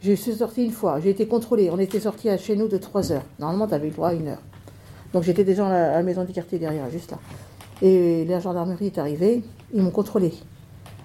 Je 0.00 0.12
suis 0.12 0.32
sortie 0.34 0.64
une 0.64 0.72
fois, 0.72 0.98
j'ai 1.00 1.10
été 1.10 1.28
contrôlée. 1.28 1.70
On 1.70 1.78
était 1.78 2.00
sortis 2.00 2.28
à 2.28 2.36
chez 2.36 2.56
nous 2.56 2.66
de 2.66 2.76
3 2.76 3.12
heures. 3.12 3.22
Normalement, 3.38 3.68
tu 3.68 3.74
avais 3.74 3.86
le 3.86 3.92
droit 3.92 4.08
à 4.08 4.14
une 4.14 4.26
heure. 4.28 4.42
Donc 5.12 5.22
j'étais 5.22 5.44
déjà 5.44 5.66
à 5.66 5.92
la 5.92 6.02
maison 6.02 6.24
du 6.24 6.32
quartier 6.32 6.58
derrière, 6.58 6.90
juste 6.90 7.12
là. 7.12 7.18
Et 7.82 8.24
la 8.24 8.40
gendarmerie 8.40 8.86
est 8.86 8.98
arrivée, 8.98 9.44
ils 9.72 9.82
m'ont 9.82 9.90
contrôlé. 9.90 10.32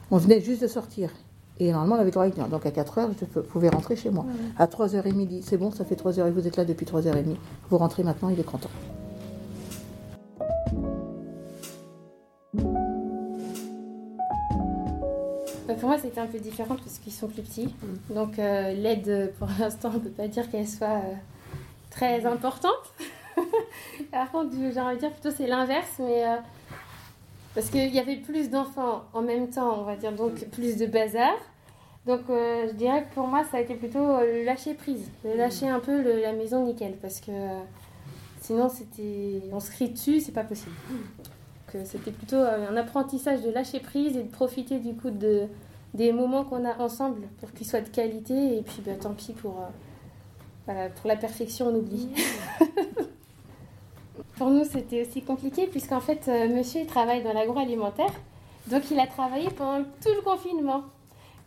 On 0.09 0.17
venait 0.17 0.41
juste 0.41 0.63
de 0.63 0.67
sortir. 0.67 1.12
Et 1.59 1.71
normalement, 1.71 1.95
on 1.95 1.97
avait 2.00 2.05
le 2.05 2.12
droit 2.12 2.24
à 2.24 2.27
une 2.27 2.39
heure. 2.39 2.47
Donc 2.47 2.65
à 2.65 2.71
4 2.71 2.97
heures, 2.97 3.09
je 3.19 3.39
pouvais 3.41 3.69
rentrer 3.69 3.95
chez 3.95 4.09
moi. 4.09 4.25
À 4.57 4.65
3h30, 4.65 5.27
dit 5.27 5.41
c'est 5.43 5.57
bon, 5.57 5.71
ça 5.71 5.86
fait 5.86 5.95
3 5.95 6.19
heures 6.19 6.27
et 6.27 6.31
vous 6.31 6.47
êtes 6.47 6.57
là 6.57 6.65
depuis 6.65 6.86
3h30. 6.86 7.36
Vous 7.69 7.77
rentrez 7.77 8.03
maintenant, 8.03 8.29
il 8.29 8.39
est 8.39 8.43
content. 8.43 8.69
Pour 15.88 15.96
moi, 15.96 16.01
c'était 16.01 16.20
un 16.20 16.27
peu 16.27 16.38
différent 16.38 16.75
parce 16.75 16.98
qu'ils 16.98 17.13
sont 17.13 17.29
plus 17.29 17.41
petits. 17.41 17.67
Mm. 17.67 18.13
Donc, 18.13 18.39
euh, 18.39 18.74
l'aide, 18.74 19.34
pour 19.39 19.48
l'instant, 19.60 19.91
on 19.94 19.94
ne 19.94 20.00
peut 20.00 20.10
pas 20.10 20.27
dire 20.27 20.51
qu'elle 20.51 20.67
soit 20.67 20.98
euh, 20.98 21.13
très 21.89 22.25
importante. 22.25 22.94
Par 24.12 24.29
contre, 24.29 24.53
j'ai 24.74 24.82
envie 24.82 24.96
de 24.96 25.00
dire 25.00 25.12
plutôt 25.12 25.32
c'est 25.32 25.48
l'inverse, 25.48 25.94
mais 26.00 26.27
euh, 26.27 26.36
parce 27.56 27.70
qu'il 27.70 27.96
y 27.96 28.00
avait 28.00 28.17
plus 28.17 28.50
d'enfants 28.50 29.06
en 29.13 29.22
même 29.22 29.50
temps, 29.50 29.79
on 29.79 29.84
va 29.84 29.96
dire, 29.96 30.12
donc 30.12 30.34
plus 30.50 30.75
de 30.75 30.88
bazar. 30.88 31.32
Donc, 32.06 32.24
je 32.27 32.74
dirais 32.74 33.03
que 33.03 33.13
pour 33.13 33.27
moi, 33.27 33.46
ça 33.50 33.56
a 33.58 33.62
été 33.62 33.75
plutôt 33.75 34.20
le 34.20 34.44
lâcher 34.44 34.74
prise, 34.74 35.10
le 35.24 35.38
lâcher 35.38 35.70
un 35.70 35.79
peu 35.79 36.01
la 36.22 36.34
maison 36.34 36.65
nickel, 36.65 36.98
parce 37.01 37.22
que 37.22 37.32
sinon, 38.41 38.67
c'était, 38.67 39.41
on 39.53 39.62
se 39.62 39.72
crie 39.72 39.89
dessus, 39.89 40.20
c'est 40.20 40.34
pas 40.34 40.44
possible. 40.44 40.75
C'était 41.86 42.12
plutôt 42.12 42.38
un 42.38 42.75
apprentissage 42.75 43.41
de 43.41 43.51
lâcher 43.51 43.79
prise 43.82 44.15
et 44.15 44.24
de 44.24 44.32
profiter 44.32 44.79
du 44.79 44.94
coup 44.94 45.10
de, 45.10 45.48
des 45.94 46.12
moments 46.12 46.44
qu'on 46.44 46.65
a 46.65 46.77
ensemble 46.79 47.27
pour 47.39 47.51
qu'ils 47.53 47.67
soient 47.67 47.82
de 47.82 47.89
qualité 47.89 48.58
et 48.58 48.62
puis 48.62 48.82
bah, 48.86 48.94
tant 49.00 49.13
pis 49.13 49.34
pour, 49.34 49.62
euh, 50.70 50.89
pour 50.89 51.08
la 51.08 51.15
perfection 51.15 51.67
on 51.67 51.75
oublie. 51.75 52.10
pour 54.38 54.50
nous 54.50 54.63
c'était 54.65 55.01
aussi 55.01 55.22
compliqué 55.22 55.67
puisqu'en 55.67 56.00
fait 56.00 56.27
euh, 56.27 56.48
monsieur 56.50 56.82
il 56.82 56.88
travaille 56.88 57.24
dans 57.24 57.34
l'agroalimentaire 57.34 58.13
donc 58.70 58.91
il 58.91 59.00
a 59.00 59.08
travaillé 59.08 59.50
pendant 59.50 59.84
tout 60.01 60.13
le 60.13 60.22
confinement. 60.22 60.84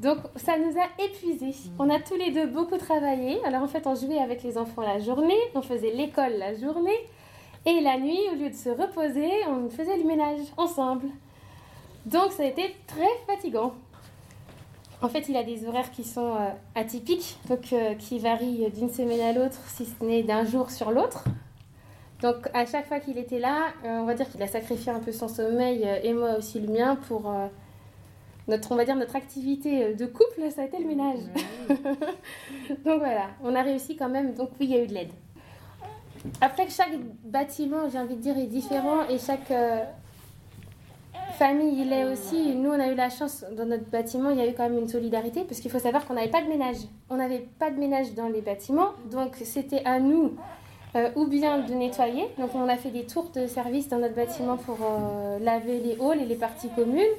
Donc 0.01 0.17
ça 0.37 0.57
nous 0.57 0.75
a 0.79 1.05
épuisés. 1.05 1.55
On 1.79 1.91
a 1.91 2.01
tous 2.01 2.15
les 2.15 2.31
deux 2.31 2.47
beaucoup 2.47 2.79
travaillé. 2.79 3.39
Alors 3.45 3.63
en 3.63 3.69
fait 3.69 3.87
on 3.87 3.95
jouait 3.95 4.19
avec 4.19 4.43
les 4.43 4.57
enfants 4.57 4.81
la 4.83 4.99
journée, 4.99 5.39
on 5.55 5.61
faisait 5.61 5.93
l'école 5.93 6.33
la 6.39 6.55
journée 6.55 6.97
et 7.67 7.81
la 7.83 7.99
nuit 7.99 8.21
au 8.33 8.37
lieu 8.37 8.49
de 8.49 8.55
se 8.55 8.71
reposer 8.71 9.31
on 9.49 9.69
faisait 9.69 9.99
le 9.99 10.05
ménage 10.05 10.41
ensemble. 10.57 11.09
Donc 12.07 12.33
ça 12.33 12.45
a 12.45 12.47
été 12.47 12.75
très 12.87 13.11
fatigant. 13.27 13.75
En 15.03 15.09
fait, 15.09 15.29
il 15.29 15.37
a 15.37 15.43
des 15.43 15.67
horaires 15.67 15.91
qui 15.91 16.05
sont 16.05 16.35
euh, 16.35 16.51
atypiques, 16.75 17.39
donc 17.49 17.73
euh, 17.73 17.95
qui 17.95 18.19
varient 18.19 18.71
d'une 18.71 18.91
semaine 18.91 19.21
à 19.21 19.33
l'autre, 19.33 19.59
si 19.67 19.87
ce 19.87 20.05
n'est 20.05 20.23
d'un 20.23 20.45
jour 20.45 20.71
sur 20.71 20.91
l'autre. 20.91 21.25
Donc, 22.21 22.49
à 22.53 22.67
chaque 22.67 22.87
fois 22.87 23.01
qu'il 23.01 23.17
était 23.17 23.39
là, 23.39 23.69
euh, 23.85 24.01
on 24.01 24.05
va 24.05 24.13
dire 24.13 24.29
qu'il 24.29 24.43
a 24.43 24.47
sacrifié 24.47 24.93
un 24.93 25.01
peu 25.01 25.11
son 25.11 25.29
sommeil 25.29 25.89
et 26.03 26.13
moi 26.13 26.37
aussi 26.37 26.61
le 26.61 26.71
mien 26.71 26.97
pour 27.09 27.33
notre, 28.47 28.73
on 28.73 28.77
va 28.77 28.85
dire, 28.85 28.97
notre 28.97 29.17
activité 29.17 29.95
de 29.95 30.05
couple, 30.05 30.51
ça 30.55 30.63
a 30.63 30.65
été 30.67 30.79
le 30.79 30.87
ménage. 30.87 31.21
donc 32.85 32.99
voilà, 32.99 33.29
on 33.43 33.55
a 33.55 33.63
réussi 33.63 33.97
quand 33.97 34.11
même. 34.11 34.35
Donc 34.35 34.51
oui, 34.61 34.67
il 34.67 34.71
y 34.73 34.77
a 34.77 34.83
eu 34.83 34.87
de 34.87 34.93
l'aide. 34.93 35.13
Après, 36.43 36.69
chaque 36.69 36.95
bâtiment, 37.25 37.89
j'ai 37.91 37.99
envie 37.99 38.17
de 38.17 38.21
dire, 38.21 38.37
est 38.37 38.49
différent 38.49 39.09
et 39.09 39.19
chaque 39.19 39.51
famille, 41.41 41.81
il 41.81 41.91
est 41.91 42.05
aussi. 42.05 42.55
Nous, 42.55 42.69
on 42.69 42.79
a 42.79 42.89
eu 42.89 42.95
la 42.95 43.09
chance, 43.09 43.47
dans 43.57 43.65
notre 43.65 43.87
bâtiment, 43.87 44.29
il 44.29 44.37
y 44.37 44.43
a 44.43 44.47
eu 44.47 44.53
quand 44.53 44.69
même 44.69 44.79
une 44.79 44.89
solidarité, 44.89 45.45
parce 45.45 45.61
qu'il 45.61 45.71
faut 45.71 45.79
savoir 45.79 46.05
qu'on 46.05 46.13
n'avait 46.13 46.29
pas 46.29 46.43
de 46.43 46.49
ménage. 46.49 46.77
On 47.09 47.17
n'avait 47.17 47.47
pas 47.59 47.71
de 47.71 47.79
ménage 47.79 48.13
dans 48.15 48.29
les 48.29 48.43
bâtiments, 48.43 48.91
donc 49.11 49.37
c'était 49.43 49.83
à 49.87 49.99
nous 50.01 50.33
euh, 50.97 51.09
ou 51.17 51.27
bien 51.27 51.61
de 51.61 51.73
nettoyer. 51.73 52.29
Donc, 52.39 52.51
on 52.55 52.69
a 52.69 52.77
fait 52.77 52.91
des 52.91 53.05
tours 53.05 53.31
de 53.35 53.47
service 53.47 53.89
dans 53.89 53.99
notre 53.99 54.15
bâtiment 54.15 54.59
pour 54.59 54.79
euh, 54.83 55.39
laver 55.39 55.79
les 55.79 55.97
halls 55.99 56.21
et 56.21 56.27
les 56.27 56.35
parties 56.35 56.69
communes. 56.77 57.17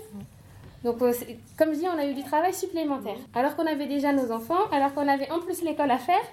Donc, 0.83 1.01
euh, 1.01 1.13
comme 1.57 1.73
je 1.73 1.79
dis, 1.79 1.87
on 1.87 1.97
a 1.97 2.05
eu 2.05 2.13
du 2.13 2.23
travail 2.23 2.53
supplémentaire. 2.53 3.17
Alors 3.33 3.55
qu'on 3.55 3.65
avait 3.65 3.87
déjà 3.87 4.13
nos 4.13 4.31
enfants, 4.31 4.69
alors 4.71 4.93
qu'on 4.93 5.07
avait 5.07 5.31
en 5.31 5.39
plus 5.39 5.63
l'école 5.63 5.89
à 5.89 5.97
faire, 5.97 6.25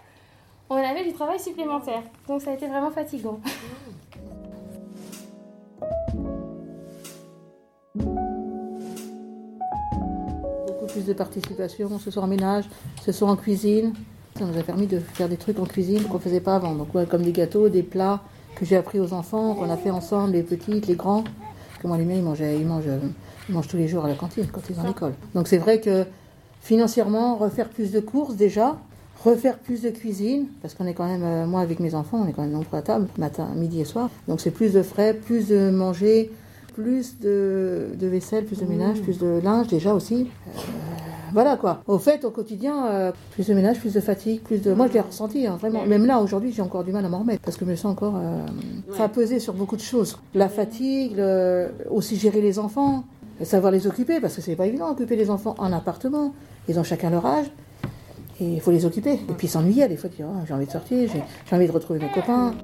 on 0.68 0.76
avait 0.76 1.04
du 1.04 1.14
travail 1.14 1.40
supplémentaire. 1.40 2.02
Donc, 2.26 2.42
ça 2.42 2.50
a 2.50 2.54
été 2.54 2.66
vraiment 2.66 2.90
fatigant. 2.90 3.40
de 11.07 11.12
participation, 11.12 11.99
ce 11.99 12.11
soit 12.11 12.23
en 12.23 12.26
ménage, 12.26 12.64
ce 13.05 13.12
soit 13.12 13.28
en 13.28 13.37
cuisine. 13.37 13.93
Ça 14.38 14.45
nous 14.45 14.59
a 14.59 14.62
permis 14.62 14.87
de 14.87 14.99
faire 15.00 15.28
des 15.28 15.37
trucs 15.37 15.59
en 15.59 15.64
cuisine 15.64 16.05
qu'on 16.05 16.14
ne 16.14 16.23
faisait 16.23 16.40
pas 16.40 16.57
avant. 16.57 16.75
Donc, 16.75 16.88
comme 17.09 17.23
des 17.23 17.33
gâteaux, 17.33 17.69
des 17.69 17.83
plats 17.83 18.23
que 18.55 18.64
j'ai 18.64 18.76
appris 18.76 19.00
aux 19.00 19.12
enfants, 19.12 19.55
qu'on 19.55 19.71
a 19.71 19.76
fait 19.76 19.90
ensemble, 19.90 20.33
les 20.33 20.43
petites, 20.43 20.87
les 20.87 20.95
grands. 20.95 21.25
Que 21.81 21.87
moi, 21.87 21.97
les 21.97 22.05
miens, 22.05 22.17
ils, 22.17 22.23
mangeaient, 22.23 22.59
ils, 22.59 22.67
mangent, 22.67 22.85
ils 23.49 23.55
mangent 23.55 23.69
tous 23.69 23.76
les 23.76 23.88
jours 23.88 24.05
à 24.05 24.09
la 24.09 24.14
cantine 24.14 24.47
quand 24.50 24.61
ils 24.69 24.76
sont 24.76 24.83
à 24.83 24.88
l'école. 24.88 25.14
Donc, 25.35 25.49
c'est 25.49 25.59
vrai 25.59 25.81
que 25.81 26.05
financièrement, 26.61 27.37
refaire 27.37 27.69
plus 27.69 27.93
de 27.93 28.00
courses 28.00 28.37
déjà, 28.37 28.76
refaire 29.25 29.59
plus 29.59 29.83
de 29.83 29.90
cuisine, 29.90 30.47
parce 30.62 30.75
qu'on 30.75 30.87
est 30.87 30.95
quand 30.95 31.07
même, 31.07 31.25
euh, 31.25 31.47
moi 31.47 31.61
avec 31.61 31.81
mes 31.81 31.95
enfants, 31.95 32.21
on 32.25 32.28
est 32.28 32.33
quand 32.33 32.43
même 32.43 32.52
nombreux 32.52 32.78
à 32.78 32.83
table, 32.83 33.09
matin, 33.19 33.49
midi 33.57 33.81
et 33.81 33.85
soir. 33.85 34.11
Donc 34.28 34.40
c'est 34.40 34.50
plus 34.50 34.73
de 34.73 34.83
frais, 34.83 35.14
plus 35.14 35.49
de 35.49 35.71
manger, 35.71 36.31
plus 36.75 37.19
de, 37.19 37.88
vaisselle, 38.00 38.45
plus 38.45 38.61
de 38.61 38.67
ménage, 38.67 39.00
mmh. 39.00 39.02
plus 39.02 39.19
de 39.19 39.40
linge 39.43 39.67
déjà 39.69 39.95
aussi. 39.95 40.28
Euh, 40.47 40.61
voilà 41.32 41.56
quoi. 41.56 41.82
Au 41.87 41.99
fait, 41.99 42.25
au 42.25 42.30
quotidien, 42.30 42.87
euh, 42.87 43.12
plus 43.32 43.47
de 43.47 43.54
ménage, 43.54 43.78
plus 43.78 43.94
de 43.94 44.00
fatigue, 44.00 44.40
plus 44.40 44.58
de. 44.58 44.73
Moi, 44.73 44.88
je 44.88 44.94
l'ai 44.94 45.00
ressenti, 45.00 45.47
hein, 45.47 45.56
vraiment. 45.58 45.85
Même 45.87 46.06
là, 46.06 46.20
aujourd'hui, 46.20 46.52
j'ai 46.52 46.62
encore 46.62 46.85
du 46.85 46.92
mal 46.92 47.04
à 47.04 47.08
m'en 47.08 47.20
remettre 47.20 47.42
parce 47.42 47.56
que 47.56 47.64
je 47.64 47.70
me 47.70 47.76
sens 47.76 47.92
encore. 47.92 48.14
Euh, 48.16 48.47
ça 48.97 49.04
a 49.04 49.08
pesé 49.08 49.38
sur 49.38 49.54
beaucoup 49.54 49.76
de 49.76 49.82
choses. 49.82 50.18
La 50.35 50.49
fatigue, 50.49 51.23
aussi 51.90 52.16
gérer 52.16 52.40
les 52.40 52.58
enfants, 52.58 53.04
savoir 53.42 53.73
les 53.73 53.87
occuper 53.87 54.20
parce 54.20 54.35
que 54.35 54.42
c'est 54.42 54.56
pas 54.56 54.66
évident 54.66 54.88
d'occuper 54.88 55.16
les 55.16 55.30
enfants 55.30 55.54
en 55.58 55.73
appartement. 55.73 56.32
Ils 56.68 56.78
ont 56.78 56.85
chacun 56.85 57.11
leur 57.11 57.25
âge. 57.25 57.47
Et 58.40 58.44
il 58.44 58.61
faut 58.61 58.70
les 58.70 58.85
occuper. 58.85 59.14
Et 59.14 59.35
puis 59.37 59.49
s'ennuyer, 59.49 59.88
des 59.88 59.97
fois, 59.97 60.08
dire, 60.08 60.26
oh, 60.28 60.44
j'ai 60.47 60.54
envie 60.54 60.66
de 60.66 60.70
sortir, 60.70 61.11
j'ai 61.11 61.56
envie 61.56 61.66
de 61.66 61.73
retrouver 61.73 61.99
mes 61.99 62.11
copains. 62.11 62.54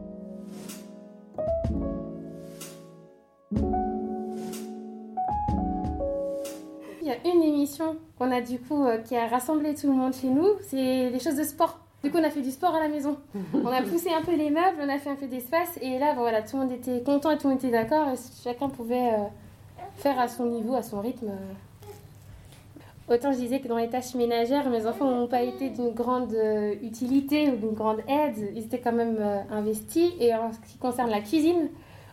Qu'on 8.18 8.30
a 8.30 8.40
du 8.40 8.58
coup 8.58 8.84
euh, 8.84 8.98
qui 8.98 9.16
a 9.16 9.26
rassemblé 9.26 9.74
tout 9.74 9.88
le 9.88 9.94
monde 9.94 10.14
chez 10.14 10.28
nous, 10.28 10.46
c'est 10.62 11.10
les 11.10 11.18
choses 11.18 11.36
de 11.36 11.44
sport. 11.44 11.78
Du 12.02 12.10
coup, 12.10 12.18
on 12.18 12.24
a 12.24 12.30
fait 12.30 12.42
du 12.42 12.50
sport 12.50 12.74
à 12.74 12.80
la 12.80 12.88
maison. 12.88 13.16
On 13.54 13.68
a 13.68 13.80
poussé 13.80 14.10
un 14.10 14.22
peu 14.22 14.36
les 14.36 14.50
meubles, 14.50 14.76
on 14.78 14.88
a 14.90 14.98
fait 14.98 15.08
un 15.08 15.14
peu 15.14 15.26
d'espace, 15.26 15.78
et 15.80 15.98
là, 15.98 16.12
voilà, 16.14 16.42
tout 16.42 16.58
le 16.58 16.64
monde 16.64 16.72
était 16.72 17.02
content 17.02 17.30
et 17.30 17.38
tout 17.38 17.48
le 17.48 17.54
monde 17.54 17.64
était 17.64 17.72
d'accord, 17.72 18.08
et 18.08 18.16
chacun 18.42 18.68
pouvait 18.68 19.14
euh, 19.14 19.24
faire 19.96 20.20
à 20.20 20.28
son 20.28 20.44
niveau, 20.44 20.74
à 20.74 20.82
son 20.82 21.00
rythme. 21.00 21.30
Autant 23.08 23.32
je 23.32 23.38
disais 23.38 23.60
que 23.60 23.68
dans 23.68 23.78
les 23.78 23.88
tâches 23.88 24.14
ménagères, 24.14 24.68
mes 24.68 24.86
enfants 24.86 25.10
n'ont 25.10 25.28
pas 25.28 25.42
été 25.42 25.70
d'une 25.70 25.92
grande 25.92 26.34
euh, 26.34 26.74
utilité 26.82 27.50
ou 27.50 27.56
d'une 27.56 27.72
grande 27.72 28.00
aide, 28.06 28.52
ils 28.54 28.64
étaient 28.64 28.80
quand 28.80 28.92
même 28.92 29.18
investis. 29.50 30.12
Et 30.20 30.34
en 30.34 30.52
ce 30.52 30.58
qui 30.58 30.76
concerne 30.76 31.08
la 31.08 31.20
cuisine, 31.20 31.68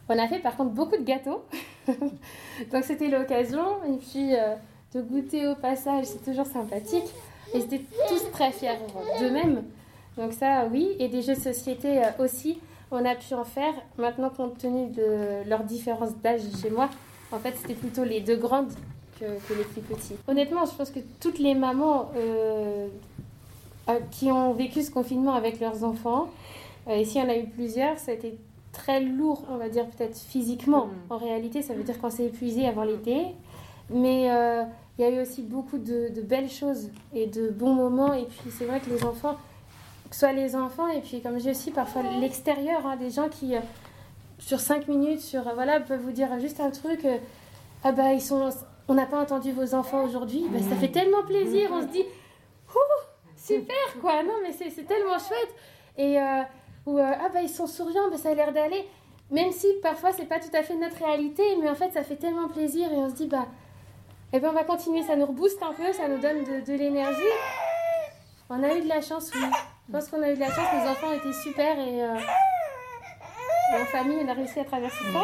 on 0.07 0.17
a 0.17 0.27
fait 0.27 0.39
par 0.39 0.55
contre 0.55 0.71
beaucoup 0.71 0.97
de 0.97 1.03
gâteaux. 1.03 1.43
Donc 1.87 2.83
c'était 2.83 3.09
l'occasion. 3.09 3.63
Et 3.87 3.97
puis 3.97 4.35
de 4.93 5.01
goûter 5.01 5.47
au 5.47 5.55
passage, 5.55 6.05
c'est 6.05 6.23
toujours 6.23 6.45
sympathique. 6.45 7.05
Et 7.53 7.57
ils 7.57 7.63
étaient 7.63 7.81
tous 8.09 8.31
très 8.31 8.51
fiers 8.51 8.77
d'eux-mêmes. 9.19 9.63
Donc 10.17 10.33
ça, 10.33 10.67
oui. 10.71 10.95
Et 10.99 11.07
des 11.07 11.21
jeux 11.21 11.35
de 11.35 11.39
société 11.39 11.99
euh, 11.99 12.09
aussi, 12.19 12.59
on 12.91 13.03
a 13.05 13.15
pu 13.15 13.33
en 13.33 13.43
faire. 13.43 13.73
Maintenant, 13.97 14.29
compte 14.29 14.57
tenu 14.57 14.87
de 14.89 15.47
leur 15.49 15.63
différence 15.63 16.15
d'âge 16.17 16.41
chez 16.61 16.69
moi, 16.69 16.89
en 17.31 17.39
fait, 17.39 17.53
c'était 17.61 17.73
plutôt 17.73 18.03
les 18.03 18.19
deux 18.19 18.35
grandes 18.35 18.71
que, 19.19 19.53
les 19.53 19.63
plus 19.63 19.81
petits. 19.81 20.15
Honnêtement, 20.27 20.65
je 20.65 20.75
pense 20.75 20.89
que 20.89 20.99
toutes 21.19 21.39
les 21.39 21.55
mamans 21.55 22.11
euh, 22.15 22.87
euh, 23.89 23.99
qui 24.11 24.31
ont 24.31 24.53
vécu 24.53 24.81
ce 24.81 24.91
confinement 24.91 25.33
avec 25.33 25.59
leurs 25.59 25.83
enfants, 25.83 26.29
et 26.89 27.05
s'il 27.05 27.21
y 27.21 27.23
en 27.23 27.29
a 27.29 27.37
eu 27.37 27.45
plusieurs, 27.45 27.99
ça 27.99 28.11
a 28.11 28.15
été 28.15 28.37
très 28.73 28.99
lourd, 28.99 29.43
on 29.49 29.57
va 29.57 29.69
dire 29.69 29.85
peut-être 29.85 30.17
physiquement. 30.17 30.87
Mm. 30.87 30.91
En 31.11 31.17
réalité, 31.17 31.61
ça 31.61 31.73
veut 31.73 31.83
dire 31.83 31.99
qu'on 31.99 32.09
s'est 32.09 32.25
épuisé 32.25 32.67
avant 32.67 32.83
l'été. 32.83 33.27
Mais 33.89 34.29
il 34.97 35.05
y 35.05 35.07
a 35.07 35.09
eu 35.09 35.21
aussi 35.21 35.41
beaucoup 35.41 35.77
de, 35.77 36.09
belles 36.21 36.49
choses 36.49 36.89
et 37.13 37.27
de 37.27 37.49
bons 37.49 37.73
moments. 37.73 38.13
Et 38.13 38.25
puis 38.25 38.51
c'est 38.51 38.65
vrai 38.65 38.79
que 38.79 38.89
les 38.89 39.03
enfants, 39.03 39.37
que 40.09 40.15
ce 40.15 40.21
soit 40.21 40.33
les 40.33 40.55
enfants, 40.55 40.87
et 40.87 41.01
puis 41.01 41.21
comme 41.21 41.39
j'ai 41.39 41.51
aussi 41.51 41.71
parfois 41.71 42.03
l'extérieur, 42.19 42.85
hein, 42.85 42.97
des 42.97 43.09
gens 43.09 43.29
qui, 43.29 43.55
euh, 43.55 43.61
sur 44.39 44.59
cinq 44.59 44.87
minutes, 44.87 45.21
sur, 45.21 45.47
euh, 45.47 45.53
voilà, 45.53 45.79
peuvent 45.79 46.01
vous 46.01 46.11
dire 46.11 46.27
juste 46.39 46.59
un 46.59 46.71
truc. 46.71 47.05
Euh, 47.05 47.17
ah 47.83 47.91
bah, 47.91 48.13
ils 48.13 48.21
sont, 48.21 48.49
on 48.87 48.93
n'a 48.93 49.05
pas 49.05 49.19
entendu 49.19 49.51
vos 49.51 49.73
enfants 49.73 50.03
aujourd'hui, 50.03 50.45
bah, 50.51 50.59
ça 50.59 50.75
fait 50.75 50.89
tellement 50.91 51.23
plaisir. 51.23 51.69
On 51.73 51.81
se 51.81 51.87
dit, 51.87 52.03
super 53.37 54.01
quoi. 54.01 54.23
Non, 54.23 54.35
mais 54.43 54.51
c'est 54.53 54.83
tellement 54.83 55.17
chouette. 55.17 55.55
Et 55.97 56.17
ou 56.87 56.97
ah 56.97 57.29
bah 57.31 57.41
ils 57.43 57.49
sont 57.49 57.67
souriants, 57.67 58.09
bah, 58.09 58.17
ça 58.17 58.29
a 58.29 58.33
l'air 58.33 58.51
d'aller. 58.51 58.85
Même 59.29 59.51
si 59.51 59.67
parfois 59.81 60.11
c'est 60.11 60.25
pas 60.25 60.39
tout 60.39 60.55
à 60.55 60.61
fait 60.61 60.75
notre 60.75 60.97
réalité, 60.97 61.43
mais 61.59 61.69
en 61.69 61.75
fait 61.75 61.91
ça 61.91 62.03
fait 62.03 62.17
tellement 62.17 62.49
plaisir 62.49 62.91
et 62.91 62.97
on 62.97 63.09
se 63.09 63.15
dit 63.15 63.27
bah 63.27 63.47
eh 64.33 64.39
ben 64.39 64.49
on 64.49 64.53
va 64.53 64.63
continuer, 64.63 65.03
ça 65.03 65.17
nous 65.17 65.25
rebooste 65.25 65.61
un 65.61 65.73
peu, 65.73 65.91
ça 65.91 66.07
nous 66.07 66.19
donne 66.19 66.43
de, 66.65 66.73
l'énergie. 66.73 67.21
On 68.49 68.63
a 68.63 68.77
eu 68.77 68.81
de 68.81 68.87
la 68.87 69.01
chance, 69.01 69.29
oui. 69.35 69.41
Je 69.87 69.91
pense 69.91 70.07
qu'on 70.07 70.21
a 70.21 70.31
eu 70.31 70.35
de 70.35 70.39
la 70.39 70.47
chance, 70.47 70.67
nos 70.73 70.89
enfants 70.89 71.11
étaient 71.11 71.33
super 71.33 71.77
et, 71.77 72.01
euh, 72.01 72.15
en 73.73 73.85
famille 73.85 74.19
on 74.23 74.29
a 74.29 74.33
réussi 74.33 74.59
à 74.59 74.63
traverser 74.63 75.03
ça. 75.11 75.19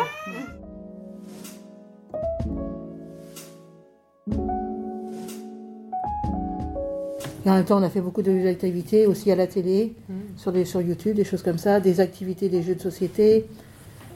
Et 7.45 7.49
en 7.49 7.53
même 7.53 7.63
temps, 7.63 7.79
on 7.79 7.83
a 7.83 7.89
fait 7.89 8.01
beaucoup 8.01 8.21
d'activités 8.21 9.07
aussi 9.07 9.31
à 9.31 9.37
la 9.37 9.47
télé, 9.47 9.95
mm. 10.09 10.13
sur, 10.35 10.51
les, 10.51 10.65
sur 10.65 10.81
YouTube, 10.81 11.15
des 11.15 11.23
choses 11.23 11.43
comme 11.43 11.57
ça, 11.57 11.79
des 11.79 12.01
activités, 12.01 12.49
des 12.49 12.61
jeux 12.61 12.75
de 12.75 12.81
société, 12.81 13.45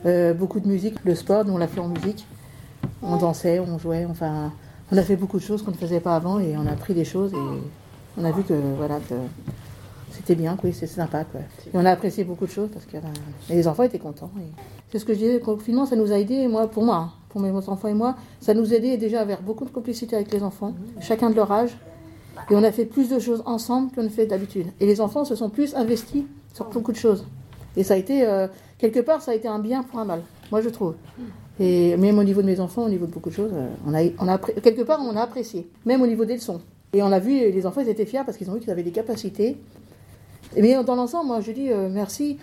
euh, 0.05 0.33
beaucoup 0.33 0.59
de 0.59 0.67
musique, 0.67 0.95
le 1.05 1.15
sport, 1.15 1.45
nous 1.45 1.53
on 1.53 1.57
l'a 1.57 1.69
fait 1.69 1.79
en 1.79 1.87
musique. 1.87 2.25
On 3.01 3.15
dansait, 3.15 3.61
on 3.61 3.79
jouait, 3.79 4.05
enfin, 4.05 4.51
on 4.91 4.97
a 4.97 5.03
fait 5.03 5.15
beaucoup 5.15 5.37
de 5.37 5.43
choses 5.43 5.61
qu'on 5.61 5.71
ne 5.71 5.77
faisait 5.77 5.99
pas 5.99 6.15
avant 6.15 6.39
et 6.39 6.55
on 6.57 6.65
a 6.67 6.71
appris 6.71 6.93
des 6.93 7.05
choses 7.05 7.33
et 7.33 8.19
on 8.19 8.23
a 8.25 8.31
vu 8.31 8.43
que 8.43 8.53
voilà 8.77 8.99
que 8.99 9.15
c'était 10.11 10.35
bien, 10.35 10.57
c'est 10.73 10.87
sympa. 10.87 11.23
Quoi. 11.23 11.41
Et 11.41 11.75
on 11.75 11.85
a 11.85 11.91
apprécié 11.91 12.23
beaucoup 12.23 12.45
de 12.45 12.51
choses 12.51 12.69
parce 12.71 12.85
que 12.85 12.97
les 13.49 13.67
enfants 13.67 13.83
étaient 13.83 13.99
contents. 13.99 14.29
C'est 14.91 14.99
ce 14.99 15.05
que 15.05 15.13
je 15.13 15.19
disais, 15.19 15.33
le 15.33 15.39
confinement, 15.39 15.85
ça 15.85 15.95
nous 15.95 16.11
a 16.11 16.19
aidé, 16.19 16.47
moi, 16.47 16.67
pour 16.67 16.83
moi, 16.83 16.95
hein, 16.95 17.11
pour 17.29 17.39
mes 17.39 17.49
enfants 17.49 17.87
et 17.87 17.93
moi, 17.93 18.15
ça 18.41 18.53
nous 18.53 18.73
a 18.73 18.75
aidé 18.75 18.97
déjà 18.97 19.19
à 19.19 19.21
avoir 19.21 19.41
beaucoup 19.41 19.63
de 19.63 19.69
complicité 19.69 20.17
avec 20.17 20.33
les 20.33 20.43
enfants, 20.43 20.73
chacun 20.99 21.29
de 21.29 21.35
leur 21.35 21.51
âge. 21.51 21.77
Et 22.49 22.55
on 22.55 22.63
a 22.63 22.71
fait 22.71 22.85
plus 22.85 23.09
de 23.09 23.19
choses 23.19 23.43
ensemble 23.45 23.91
qu'on 23.93 24.03
ne 24.03 24.09
fait 24.09 24.25
d'habitude. 24.25 24.67
Et 24.79 24.85
les 24.85 24.99
enfants 24.99 25.23
se 25.23 25.35
sont 25.35 25.49
plus 25.49 25.75
investis 25.75 26.23
sur 26.53 26.65
beaucoup 26.65 26.91
de 26.91 26.97
choses. 26.97 27.25
Et 27.77 27.83
ça 27.83 27.93
a 27.93 27.97
été, 27.97 28.25
euh, 28.25 28.47
quelque 28.77 28.99
part, 28.99 29.21
ça 29.21 29.31
a 29.31 29.35
été 29.35 29.47
un 29.47 29.59
bien 29.59 29.83
pour 29.83 29.99
un 29.99 30.05
mal, 30.05 30.21
moi 30.51 30.59
je 30.61 30.69
trouve. 30.69 30.95
Et 31.61 31.95
même 31.95 32.17
au 32.17 32.23
niveau 32.23 32.41
de 32.41 32.47
mes 32.47 32.59
enfants, 32.59 32.85
au 32.85 32.89
niveau 32.89 33.05
de 33.05 33.11
beaucoup 33.11 33.29
de 33.29 33.35
choses, 33.35 33.51
euh, 33.53 33.67
on 34.19 34.27
a, 34.27 34.39
quelque 34.39 34.81
part, 34.81 34.99
on 34.99 35.15
a 35.15 35.21
apprécié, 35.21 35.67
même 35.85 36.01
au 36.01 36.07
niveau 36.07 36.25
des 36.25 36.33
leçons. 36.33 36.59
Et 36.91 37.03
on 37.03 37.11
a 37.11 37.19
vu, 37.19 37.51
les 37.51 37.65
enfants, 37.67 37.81
ils 37.81 37.89
étaient 37.89 38.07
fiers 38.07 38.23
parce 38.25 38.35
qu'ils 38.35 38.49
ont 38.49 38.55
vu 38.55 38.61
qu'ils 38.61 38.71
avaient 38.71 38.81
des 38.81 38.91
capacités. 38.91 39.57
Mais 40.57 40.83
dans 40.83 40.95
l'ensemble, 40.95 41.27
moi, 41.27 41.39
je 41.39 41.51
dis 41.51 41.71
euh, 41.71 41.87
merci, 41.87 42.39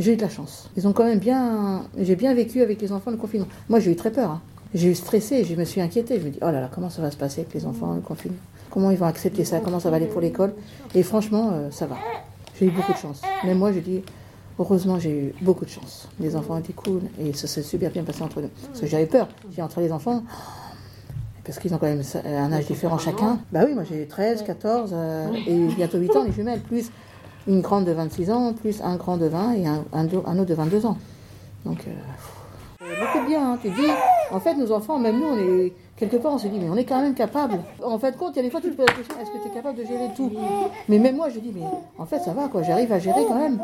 j'ai 0.00 0.14
eu 0.14 0.16
de 0.16 0.22
la 0.22 0.28
chance. 0.28 0.68
Ils 0.76 0.88
ont 0.88 0.92
quand 0.92 1.04
même 1.04 1.20
bien, 1.20 1.84
j'ai 1.96 2.16
bien 2.16 2.34
vécu 2.34 2.60
avec 2.60 2.82
les 2.82 2.90
enfants 2.90 3.12
le 3.12 3.16
confinement. 3.16 3.46
Moi, 3.68 3.78
j'ai 3.78 3.92
eu 3.92 3.96
très 3.96 4.10
peur. 4.10 4.28
Hein. 4.28 4.42
J'ai 4.74 4.88
eu 4.88 4.94
stressé, 4.96 5.44
je 5.44 5.54
me 5.54 5.64
suis 5.64 5.80
inquiétée. 5.80 6.18
Je 6.18 6.24
me 6.26 6.30
dis, 6.30 6.38
oh 6.42 6.46
là 6.46 6.60
là, 6.60 6.70
comment 6.74 6.90
ça 6.90 7.00
va 7.00 7.12
se 7.12 7.16
passer 7.16 7.42
avec 7.42 7.54
les 7.54 7.64
enfants, 7.64 7.94
le 7.94 8.00
confinement? 8.00 8.38
Comment 8.70 8.90
ils 8.90 8.98
vont 8.98 9.06
accepter 9.06 9.44
ça? 9.44 9.60
Comment 9.60 9.78
ça 9.78 9.88
va 9.88 9.96
aller 9.96 10.06
pour 10.06 10.20
l'école? 10.20 10.52
Et 10.96 11.04
franchement, 11.04 11.52
ça 11.70 11.86
va. 11.86 11.96
J'ai 12.58 12.66
eu 12.66 12.70
beaucoup 12.70 12.92
de 12.92 12.98
chance. 12.98 13.22
Même 13.44 13.58
moi, 13.58 13.70
je 13.72 13.78
dis, 13.78 14.02
Heureusement, 14.58 14.98
j'ai 14.98 15.10
eu 15.10 15.34
beaucoup 15.40 15.64
de 15.64 15.70
chance. 15.70 16.08
Les 16.18 16.34
enfants 16.34 16.58
étaient 16.58 16.72
cool 16.72 17.02
et 17.20 17.32
ça 17.32 17.46
s'est 17.46 17.62
super 17.62 17.90
bien 17.90 18.02
passé 18.02 18.22
entre 18.22 18.40
nous. 18.40 18.50
Parce 18.66 18.80
que 18.80 18.86
j'avais 18.86 19.06
peur. 19.06 19.28
J'ai 19.54 19.62
entre 19.62 19.80
les 19.80 19.92
enfants, 19.92 20.24
parce 21.44 21.60
qu'ils 21.60 21.72
ont 21.74 21.78
quand 21.78 21.86
même 21.86 22.02
un 22.26 22.52
âge 22.52 22.66
différent 22.66 22.98
chacun. 22.98 23.38
Bah 23.52 23.60
oui, 23.66 23.74
moi 23.74 23.84
j'ai 23.88 24.06
13, 24.06 24.42
14 24.42 24.90
euh, 24.92 25.32
et 25.46 25.66
bientôt 25.74 25.98
8 25.98 26.16
ans, 26.16 26.24
les 26.24 26.32
jumelles, 26.32 26.60
plus 26.60 26.90
une 27.46 27.62
grande 27.62 27.86
de 27.86 27.92
26 27.92 28.30
ans, 28.30 28.52
plus 28.52 28.82
un 28.82 28.96
grand 28.96 29.16
de 29.16 29.26
20 29.26 29.52
et 29.54 29.66
un, 29.66 29.84
un, 29.94 30.04
autre 30.06 30.44
de 30.44 30.54
22 30.54 30.84
ans. 30.84 30.98
Donc, 31.64 31.86
euh, 31.86 32.84
beaucoup 33.00 33.24
de 33.24 33.28
bien, 33.28 33.52
hein. 33.52 33.58
tu 33.62 33.70
dis, 33.70 33.88
en 34.30 34.40
fait, 34.40 34.54
nos 34.56 34.72
enfants, 34.72 34.98
même 34.98 35.18
nous, 35.18 35.26
on 35.26 35.38
est 35.38 35.72
quelque 35.98 36.16
part, 36.16 36.32
on 36.32 36.38
se 36.38 36.48
dit, 36.48 36.58
mais 36.58 36.68
on 36.68 36.76
est 36.76 36.84
quand 36.84 37.00
même 37.00 37.14
capable. 37.14 37.58
En 37.82 37.98
fait, 37.98 38.16
compte, 38.16 38.32
il 38.34 38.36
y 38.36 38.40
a 38.40 38.42
des 38.42 38.50
fois, 38.50 38.60
tu 38.60 38.70
te 38.70 38.76
poses 38.76 38.86
la 38.86 38.94
question, 38.94 39.14
est-ce 39.20 39.30
que 39.30 39.42
tu 39.42 39.48
es 39.48 39.54
capable 39.54 39.78
de 39.78 39.84
gérer 39.84 40.08
tout? 40.16 40.30
Mais 40.88 40.98
même 40.98 41.16
moi, 41.16 41.28
je 41.28 41.40
dis, 41.40 41.52
mais 41.54 41.62
en 41.98 42.06
fait, 42.06 42.20
ça 42.20 42.32
va, 42.32 42.48
quoi. 42.48 42.62
J'arrive 42.62 42.92
à 42.92 42.98
gérer 42.98 43.24
quand 43.26 43.38
même 43.38 43.60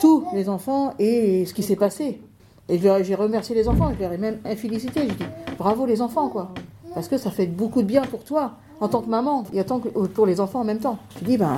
tous 0.00 0.24
les 0.32 0.48
enfants 0.48 0.94
et 0.98 1.44
ce 1.46 1.54
qui 1.54 1.62
s'est 1.62 1.76
passé. 1.76 2.20
Et 2.68 2.78
j'ai 2.78 3.14
remercié 3.14 3.54
les 3.54 3.68
enfants, 3.68 3.92
je 3.94 4.02
leur 4.02 4.12
ai 4.12 4.18
même 4.18 4.38
félicité. 4.56 5.02
Je 5.08 5.14
dis, 5.14 5.24
bravo 5.58 5.86
les 5.86 6.02
enfants, 6.02 6.28
quoi. 6.28 6.52
Parce 6.94 7.08
que 7.08 7.18
ça 7.18 7.30
fait 7.30 7.46
beaucoup 7.46 7.82
de 7.82 7.86
bien 7.86 8.02
pour 8.02 8.24
toi, 8.24 8.52
en 8.80 8.88
tant 8.88 9.02
que 9.02 9.08
maman, 9.08 9.44
et 9.52 9.60
en 9.60 9.64
tant 9.64 9.78
que 9.78 9.88
pour 9.88 10.26
les 10.26 10.40
enfants 10.40 10.60
en 10.60 10.64
même 10.64 10.80
temps. 10.80 10.98
Je 11.20 11.24
dis, 11.24 11.36
ben, 11.36 11.56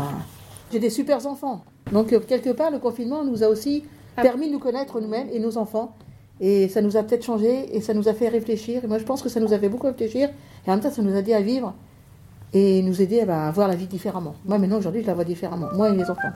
j'ai 0.73 0.79
des 0.79 0.91
super 0.91 1.27
enfants. 1.27 1.63
Donc, 1.91 2.13
euh, 2.13 2.21
quelque 2.21 2.51
part, 2.51 2.71
le 2.71 2.79
confinement 2.79 3.25
nous 3.25 3.43
a 3.43 3.49
aussi 3.49 3.85
permis 4.17 4.49
de 4.49 4.53
nous 4.53 4.59
connaître 4.59 5.01
nous-mêmes 5.01 5.29
et 5.33 5.39
nos 5.39 5.59
enfants 5.59 5.95
et 6.45 6.69
ça 6.69 6.83
nous 6.83 6.97
a 6.97 7.05
peut-être 7.05 7.25
changé 7.25 7.75
et 7.75 7.81
ça 7.81 7.95
nous 7.95 8.09
a 8.09 8.15
fait 8.15 8.29
réfléchir. 8.29 8.83
Et 8.83 8.89
moi, 8.89 8.99
je 8.99 9.05
pense 9.05 9.23
que 9.23 9.29
ça 9.29 9.39
nous 9.39 9.53
a 9.53 9.59
fait 9.61 9.69
beaucoup 9.69 9.87
réfléchir. 9.87 10.29
Et 10.67 10.71
en 10.71 10.73
même 10.73 10.83
temps, 10.83 10.91
ça 10.91 11.01
nous 11.01 11.15
a 11.15 11.19
aidé 11.21 11.35
à 11.35 11.41
vivre 11.41 11.73
et 12.53 12.83
nous 12.83 13.01
aider 13.01 13.21
à, 13.21 13.53
voir 13.53 13.69
la 13.69 13.77
vie 13.77 13.87
différemment. 13.87 14.35
Moi, 14.45 14.59
maintenant, 14.59 14.79
aujourd'hui, 14.79 15.03
je 15.03 15.07
la 15.07 15.15
vois 15.15 15.23
différemment. 15.23 15.69
Moi 15.73 15.91
et 15.91 15.93
mes 15.93 16.03
enfants. 16.03 16.33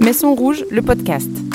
Maison 0.00 0.34
Rouge, 0.36 0.64
le 0.70 0.82
podcast. 0.82 1.51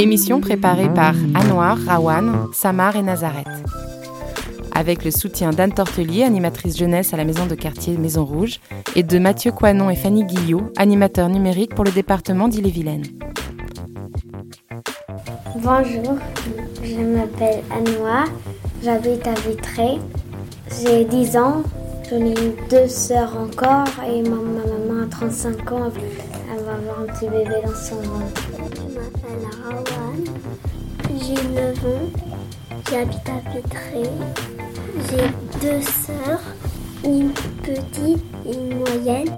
Émission 0.00 0.40
préparée 0.40 0.88
par 0.88 1.14
Anouar, 1.34 1.76
Rawan, 1.86 2.46
Samar 2.54 2.96
et 2.96 3.02
Nazareth. 3.02 3.46
Avec 4.74 5.04
le 5.04 5.10
soutien 5.10 5.50
d'Anne 5.50 5.74
Tortelier, 5.74 6.22
animatrice 6.22 6.78
jeunesse 6.78 7.12
à 7.12 7.18
la 7.18 7.24
maison 7.26 7.44
de 7.44 7.54
quartier 7.54 7.98
Maison 7.98 8.24
Rouge, 8.24 8.60
et 8.96 9.02
de 9.02 9.18
Mathieu 9.18 9.52
Coinon 9.52 9.90
et 9.90 9.96
Fanny 9.96 10.24
Guillot, 10.24 10.72
animateurs 10.78 11.28
numériques 11.28 11.74
pour 11.74 11.84
le 11.84 11.90
département 11.90 12.48
d'Ille-et-Vilaine. 12.48 13.02
Bonjour, 15.56 16.16
je 16.82 17.02
m'appelle 17.02 17.62
Anouar, 17.70 18.24
j'habite 18.82 19.26
à 19.26 19.34
Vitré, 19.34 19.98
j'ai 20.80 21.04
10 21.04 21.36
ans, 21.36 21.62
j'en 22.08 22.24
ai 22.24 22.34
deux 22.70 22.88
sœurs 22.88 23.36
encore 23.38 23.84
et 24.08 24.22
ma, 24.22 24.30
maman 24.30 25.02
a 25.02 25.06
35 25.10 25.72
ans, 25.72 25.92
elle 26.50 26.64
va 26.64 26.72
avoir 26.72 27.00
un 27.00 27.12
petit 27.12 27.26
bébé 27.26 27.56
dans 27.66 27.74
son 27.74 27.96
ventre. 27.96 28.59
J'ai 31.08 31.34
9 31.34 31.86
ans. 31.86 32.10
J'habite 32.90 33.28
à 33.28 33.38
Vitré. 33.50 34.10
J'ai 35.08 35.26
deux 35.60 35.82
sœurs, 35.82 36.40
une 37.04 37.32
petite 37.62 38.24
et 38.46 38.54
une 38.54 38.78
moyenne. 38.78 39.36